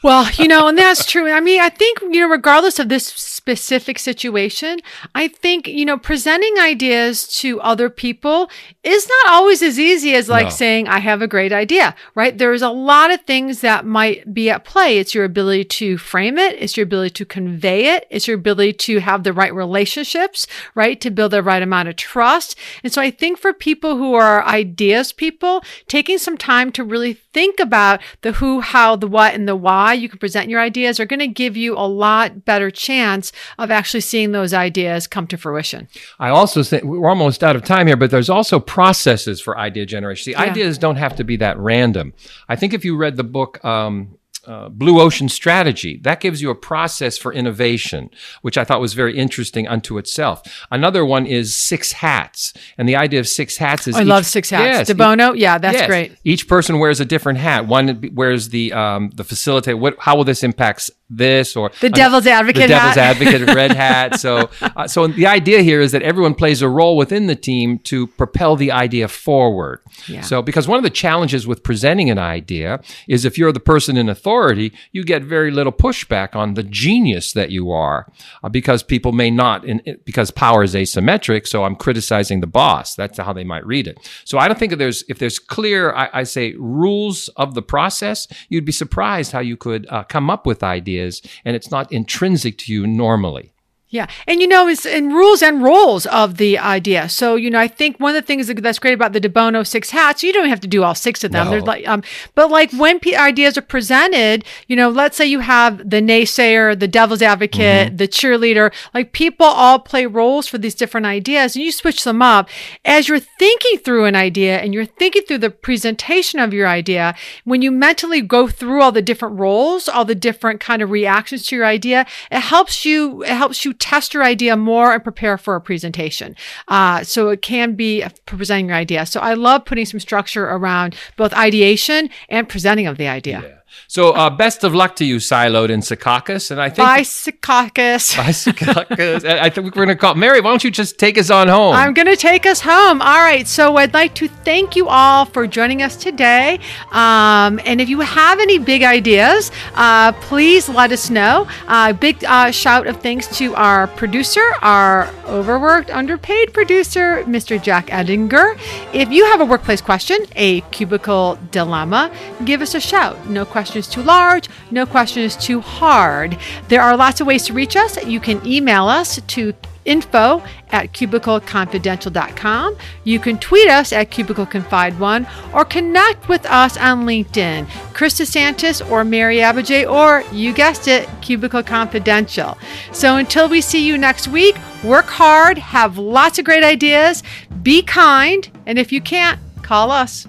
Well, 0.03 0.31
you 0.33 0.47
know, 0.47 0.69
and 0.69 0.79
that's 0.79 1.05
true. 1.07 1.31
I 1.31 1.41
mean, 1.41 1.61
I 1.61 1.69
think, 1.69 2.01
you 2.01 2.21
know, 2.21 2.29
regardless 2.29 2.79
of 2.79 2.89
this 2.89 3.05
specific 3.47 3.97
situation, 3.97 4.81
I 5.15 5.29
think, 5.29 5.69
you 5.69 5.85
know, 5.85 5.97
presenting 5.97 6.59
ideas 6.59 7.29
to 7.39 7.61
other 7.61 7.89
people 7.89 8.51
is 8.83 9.09
not 9.09 9.35
always 9.35 9.63
as 9.63 9.79
easy 9.79 10.15
as 10.17 10.29
like 10.29 10.47
No. 10.47 10.51
saying, 10.51 10.89
I 10.89 10.99
have 10.99 11.23
a 11.23 11.29
great 11.29 11.53
idea, 11.53 11.95
right? 12.17 12.37
There's 12.37 12.63
a 12.63 12.71
lot 12.71 13.13
of 13.13 13.21
things 13.23 13.61
that 13.61 13.87
might 13.87 14.35
be 14.35 14.51
at 14.51 14.65
play. 14.65 14.99
It's 14.99 15.15
your 15.15 15.25
ability 15.25 15.65
to 15.65 15.97
frame 15.97 16.39
it. 16.39 16.57
It's 16.59 16.77
your 16.77 16.83
ability 16.83 17.11
to 17.11 17.25
convey 17.25 17.95
it. 17.95 18.09
It's 18.11 18.27
your 18.27 18.37
ability 18.37 18.73
to 18.73 18.99
have 18.99 19.23
the 19.23 19.33
right 19.33 19.55
relationships, 19.55 20.49
right? 20.75 21.01
To 21.01 21.11
build 21.13 21.31
the 21.31 21.41
right 21.41 21.63
amount 21.63 21.89
of 21.89 21.95
trust. 21.95 22.59
And 22.83 22.93
so 22.93 23.01
I 23.01 23.13
think 23.13 23.39
for 23.39 23.53
people 23.53 23.97
who 23.97 24.15
are 24.15 24.45
ideas 24.45 25.13
people, 25.13 25.63
taking 25.87 26.19
some 26.19 26.37
time 26.37 26.73
to 26.73 26.83
really 26.83 27.13
think 27.15 27.61
about 27.61 28.03
the 28.23 28.33
who, 28.33 28.61
how, 28.61 28.97
the 28.97 29.07
what, 29.07 29.35
and 29.35 29.47
the 29.47 29.55
why 29.55 29.93
you 29.93 30.09
can 30.09 30.19
present 30.19 30.51
your 30.51 30.61
ideas 30.61 30.99
are 30.99 31.07
going 31.07 31.21
to 31.21 31.29
give 31.29 31.57
you 31.57 31.75
a 31.79 31.87
lot 31.87 32.45
better 32.45 32.73
chance 32.73 33.31
of 33.59 33.71
actually 33.71 34.01
seeing 34.01 34.33
those 34.33 34.53
ideas 34.55 35.07
come 35.07 35.27
to 35.29 35.37
fruition. 35.37 35.89
I 36.19 36.29
also 36.31 36.63
think 36.63 36.85
we're 36.85 37.09
almost 37.09 37.43
out 37.43 37.57
of 37.57 37.65
time 37.65 37.87
here, 37.87 37.97
but 37.97 38.11
there's 38.11 38.31
also 38.31 38.61
processes 38.61 39.41
for 39.41 39.59
idea 39.59 39.87
generation. 39.87 40.33
See, 40.33 40.35
ideas 40.35 40.79
don't 40.79 40.97
have 40.97 41.17
to 41.17 41.25
be 41.25 41.37
that 41.39 41.59
random. 41.59 42.13
I 42.49 42.57
think 42.57 42.73
if 42.75 42.85
you 42.85 42.97
read 42.97 43.17
the 43.17 43.25
book, 43.25 43.65
um, 43.65 44.19
uh, 44.47 44.69
Blue 44.69 45.01
Ocean 45.01 45.29
Strategy. 45.29 45.99
That 46.05 46.21
gives 46.21 46.41
you 46.41 46.51
a 46.51 46.55
process 46.55 47.19
for 47.19 47.33
innovation, 47.33 48.11
which 48.43 48.57
I 48.57 48.63
thought 48.63 48.81
was 48.81 48.95
very 48.95 49.19
interesting 49.19 49.67
unto 49.67 49.99
itself. 49.99 50.41
Another 50.71 51.05
one 51.05 51.27
is 51.27 51.57
Six 51.57 51.91
Hats. 51.93 52.55
And 52.79 52.89
the 52.89 52.95
idea 52.95 53.19
of 53.19 53.27
Six 53.27 53.57
Hats 53.57 53.89
is 53.89 53.97
I 53.97 54.03
each- 54.03 54.07
love 54.07 54.25
Six 54.25 54.51
Hats. 54.51 54.63
Yes, 54.79 54.87
De 54.87 54.95
Bono, 54.95 55.33
yeah, 55.33 55.59
that's 55.59 55.79
Yes. 55.79 55.87
great. 55.89 56.13
Each 56.23 56.47
person 56.47 56.79
wears 56.79 57.01
a 57.01 57.05
different 57.05 57.41
hat. 57.41 57.67
One 57.67 58.11
wears 58.15 58.51
the 58.51 58.73
um, 58.73 59.11
the 59.15 59.25
facilitator. 59.25 59.79
What? 59.81 59.97
How 59.99 60.17
will 60.17 60.25
this 60.25 60.45
impact 60.45 60.93
this 61.09 61.57
or 61.57 61.71
The 61.81 61.91
devil's 61.91 62.27
advocate 62.27 62.63
The 62.63 62.69
devil's 62.69 62.95
hat. 62.97 63.17
advocate 63.17 63.55
red 63.55 63.73
hat. 63.73 64.15
So, 64.27 64.51
uh, 64.61 64.89
so 64.89 65.07
the 65.07 65.27
idea 65.27 65.61
here 65.63 65.81
is 65.81 65.93
that 65.93 66.03
everyone 66.03 66.35
plays 66.35 66.63
a 66.63 66.69
role 66.69 66.97
within 66.97 67.27
the 67.27 67.37
team 67.37 67.79
to 67.81 68.07
propel 68.07 68.57
the 68.57 68.73
idea 68.73 69.09
forward. 69.09 69.81
Yeah. 70.09 70.23
So, 70.23 70.43
because 70.43 70.67
one 70.67 70.79
of 70.79 70.85
the 70.85 70.91
challenges 70.91 71.47
with 71.47 71.63
presenting 71.63 72.11
an 72.11 72.19
idea 72.19 72.81
is 73.07 73.25
if 73.25 73.37
you're 73.39 73.53
the 73.53 73.61
person 73.61 73.97
in 73.97 74.09
authority, 74.09 74.73
you 74.93 75.05
get 75.05 75.23
very 75.23 75.51
little 75.51 75.73
pushback 75.73 76.35
on 76.35 76.55
the 76.55 76.63
genius 76.63 77.33
that 77.33 77.51
you 77.51 77.71
are, 77.71 78.11
uh, 78.43 78.49
because 78.49 78.83
people 78.83 79.13
may 79.13 79.31
not, 79.31 79.65
in, 79.65 79.81
because 80.05 80.31
power 80.31 80.63
is 80.63 80.75
asymmetric. 80.75 81.47
So, 81.47 81.65
I'm 81.65 81.77
criticizing 81.77 82.41
the 82.41 82.47
boss. 82.47 82.95
That's 82.95 83.19
how 83.19 83.33
they 83.33 83.45
might 83.45 83.67
read 83.67 83.87
it. 83.87 83.99
So, 84.25 84.39
I 84.39 84.49
don't 84.49 84.59
think 84.59 84.73
if 84.73 84.79
there's 84.79 85.05
if 85.09 85.19
there's 85.19 85.39
clear, 85.39 85.93
I, 85.93 86.09
I 86.13 86.23
say 86.25 86.55
rules 86.55 87.29
of 87.37 87.55
the 87.55 87.63
process, 87.63 88.27
you'd 88.49 88.65
be 88.65 88.73
surprised 88.73 89.33
how 89.33 89.41
you 89.41 89.57
could 89.57 89.87
uh, 89.91 90.05
come 90.05 90.31
up 90.31 90.47
with 90.47 90.63
ideas 90.63 90.96
ideas 90.97 91.23
and 91.45 91.57
it's 91.57 91.71
not 91.71 91.91
intrinsic 91.93 92.59
to 92.59 92.73
you 92.73 92.87
normally. 92.87 93.53
Yeah. 93.89 94.09
And 94.27 94.41
you 94.41 94.49
know, 94.49 94.67
it's 94.67 94.85
in 94.85 95.13
rules 95.13 95.43
and 95.43 95.63
roles 95.63 96.07
of 96.07 96.39
the 96.39 96.59
idea. 96.59 97.09
So, 97.09 97.37
you 97.37 97.51
know, 97.51 97.61
I 97.61 97.69
think 97.69 98.01
one 98.01 98.17
of 98.17 98.21
the 98.21 98.27
things 98.27 98.49
that's 98.49 98.81
great 98.81 98.95
about 98.95 99.13
the 99.13 99.21
DeBono 99.21 99.65
six 99.65 99.91
hats, 99.91 100.25
you 100.25 100.33
don't 100.33 100.49
have 100.49 100.61
to 100.61 100.67
do 100.67 100.83
all 100.83 100.95
six 100.95 101.23
of 101.23 101.31
them. 101.31 101.47
No. 101.47 101.51
There's 101.53 101.63
like, 101.63 101.87
um, 101.87 102.03
but 102.35 102.51
like 102.51 102.73
when 102.73 102.99
p- 102.99 103.15
ideas 103.15 103.57
are 103.57 103.63
presented, 103.63 104.45
you 104.67 104.75
know, 104.75 104.89
let's 104.89 105.17
say 105.17 105.25
you 105.25 105.39
have 105.39 105.79
the 105.89 106.01
naysayer, 106.01 106.79
the 106.79 106.89
devil's 106.89 107.23
advocate, 107.23 107.97
the 107.97 108.09
cheerleader, 108.09 108.73
like 108.93 109.13
people 109.13 109.47
all 109.47 109.79
play 109.79 110.05
roles 110.05 110.49
for 110.49 110.59
these 110.59 110.75
different 110.75 111.07
ideas 111.07 111.55
and 111.55 111.65
you 111.65 111.71
switch 111.71 112.03
them 112.03 112.21
up 112.21 112.49
as 112.85 113.07
you're 113.07 113.21
thinking 113.21 113.79
through 113.79 114.05
an 114.07 114.17
idea 114.17 114.59
and 114.59 114.75
you're 114.75 114.85
thinking 114.85 115.23
through 115.23 115.39
the 115.39 115.51
presentation 115.51 116.41
of 116.41 116.53
your 116.53 116.67
idea. 116.67 117.15
When 117.45 117.63
you 117.63 117.71
mentally 117.71 118.21
go 118.21 118.49
through 118.49 118.83
all 118.83 118.91
the 118.91 119.01
different 119.01 119.39
roles, 119.39 119.89
all 119.89 120.05
the 120.05 120.17
different 120.17 120.59
kind 120.59 120.83
of 120.83 120.91
reactions 120.91 121.47
to 121.47 121.57
your 121.57 121.67
idea, 121.67 122.05
it 122.33 122.41
helps 122.41 122.85
you, 122.85 123.23
it 123.23 123.29
helps 123.29 123.65
you 123.65 123.76
test 123.79 124.15
your 124.15 124.23
idea 124.25 124.57
more 124.57 124.93
and 124.93 125.03
prepare 125.03 125.39
for 125.39 125.57
a 125.57 125.61
presentation. 125.61 126.37
Uh, 126.69 127.03
so 127.03 127.29
it 127.29 127.43
can 127.43 127.75
be 127.75 128.05
presenting 128.27 128.69
your 128.69 128.77
idea. 128.77 129.07
So 129.07 129.21
I 129.21 129.35
love 129.35 129.65
putting 129.65 129.87
some 129.87 130.01
structure 130.01 130.45
around 130.45 130.97
both 131.17 131.33
ideation 131.35 132.11
and 132.29 132.49
presenting 132.49 132.87
of 132.87 132.99
the 132.99 133.09
idea. 133.09 133.56
So, 133.89 134.11
uh, 134.11 134.31
best 134.31 134.65
of 134.65 134.75
luck 134.75 134.97
to 134.97 135.05
you, 135.05 135.17
Siloed 135.17 135.71
in 135.71 135.81
Secaucus. 135.81 136.51
And 136.51 136.61
I 136.61 136.69
think. 136.69 136.87
Bye, 136.87 137.01
Secaucus. 137.03 138.17
Bye, 138.17 138.31
Secaucus. 138.31 139.25
I 139.25 139.49
think 139.51 139.67
we're 139.67 139.71
going 139.71 139.89
to 139.89 139.97
call. 139.97 140.15
Mary, 140.15 140.41
why 140.41 140.51
don't 140.51 140.65
you 140.65 140.71
just 140.71 140.99
take 140.99 141.17
us 141.19 141.31
on 141.31 141.49
home? 141.49 141.75
I'm 141.75 141.95
going 141.95 142.07
to 142.07 142.17
take 142.17 142.47
us 142.47 142.61
home. 142.61 143.01
All 143.01 143.19
right. 143.19 143.47
So 143.47 143.77
I'd 143.77 143.95
like 143.95 144.15
to 144.17 144.29
thank 144.29 144.77
you 144.77 144.89
all 144.89 145.25
for 145.25 145.47
joining 145.47 145.83
us 145.83 145.97
today. 145.97 146.59
Um, 146.91 147.61
and 147.65 147.81
if 147.81 147.89
you 147.89 148.01
have 148.01 148.41
any 148.41 148.59
big 148.59 148.83
ideas, 148.83 149.51
uh, 149.75 150.13
please 150.13 150.69
let 150.69 150.93
us 150.93 151.11
know. 151.11 151.47
Uh, 151.67 151.93
big 151.93 152.25
uh, 152.25 152.51
shout 152.51 152.87
of 152.87 153.01
thanks 153.03 153.27
to 153.39 153.55
our 153.55 153.87
producer, 153.89 154.45
our 154.63 155.09
overworked, 155.27 155.91
underpaid 155.91 156.53
producer, 156.53 157.23
Mr. 157.25 157.63
Jack 157.63 157.87
Edinger. 157.89 158.59
If 158.93 159.11
you 159.11 159.25
have 159.27 159.41
a 159.41 159.45
workplace 159.45 159.81
question, 159.81 160.19
a 160.35 160.61
cubicle 160.73 161.39
dilemma, 161.51 162.11
give 162.45 162.63
us 162.63 162.75
a 162.75 162.81
shout. 162.81 163.29
No 163.29 163.45
question 163.57 163.79
is 163.79 163.89
too 163.89 164.03
large, 164.03 164.51
no 164.71 164.85
question 164.85 165.23
is 165.23 165.35
too 165.35 165.63
hard. 165.63 166.37
There 166.69 166.83
are 166.83 166.95
lots 166.95 167.23
of 167.23 167.27
ways 167.27 167.47
to 167.47 167.55
reach 167.55 167.75
us. 167.75 167.97
You 168.05 168.21
can 168.21 168.47
email 168.47 168.87
us 168.87 169.19
to 169.19 169.55
info 169.87 170.43
at 170.73 170.93
cubicleconfidential.com. 170.93 172.77
You 173.05 173.19
can 173.19 173.39
tweet 173.39 173.71
us 173.71 173.95
at 173.95 174.11
cubicleconfide1 174.11 175.55
or 175.55 175.65
connect 175.65 176.29
with 176.29 176.45
us 176.45 176.77
on 176.77 177.07
LinkedIn, 177.07 177.67
Chris 177.95 178.21
DeSantis 178.21 178.87
or 178.91 179.05
Mary 179.05 179.39
Abbajay, 179.39 179.91
or 179.91 180.23
you 180.35 180.53
guessed 180.53 180.87
it, 180.87 181.09
Cubicle 181.23 181.63
Confidential. 181.63 182.59
So 182.93 183.17
until 183.17 183.49
we 183.49 183.63
see 183.63 183.87
you 183.87 183.97
next 183.97 184.29
week, 184.29 184.59
work 184.85 185.07
hard, 185.07 185.57
have 185.57 185.97
lots 185.97 186.39
of 186.39 186.45
great 186.45 186.63
ideas, 186.63 187.23
be 187.63 187.81
kind, 187.83 188.51
and 188.67 188.79
if 188.79 188.93
you 188.93 189.01
can't, 189.01 189.41
call 189.63 189.91
us. 189.91 190.27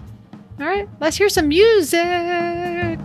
All 0.60 0.66
right, 0.66 0.90
let's 1.00 1.18
hear 1.18 1.30
some 1.30 1.50
music. 1.50 3.00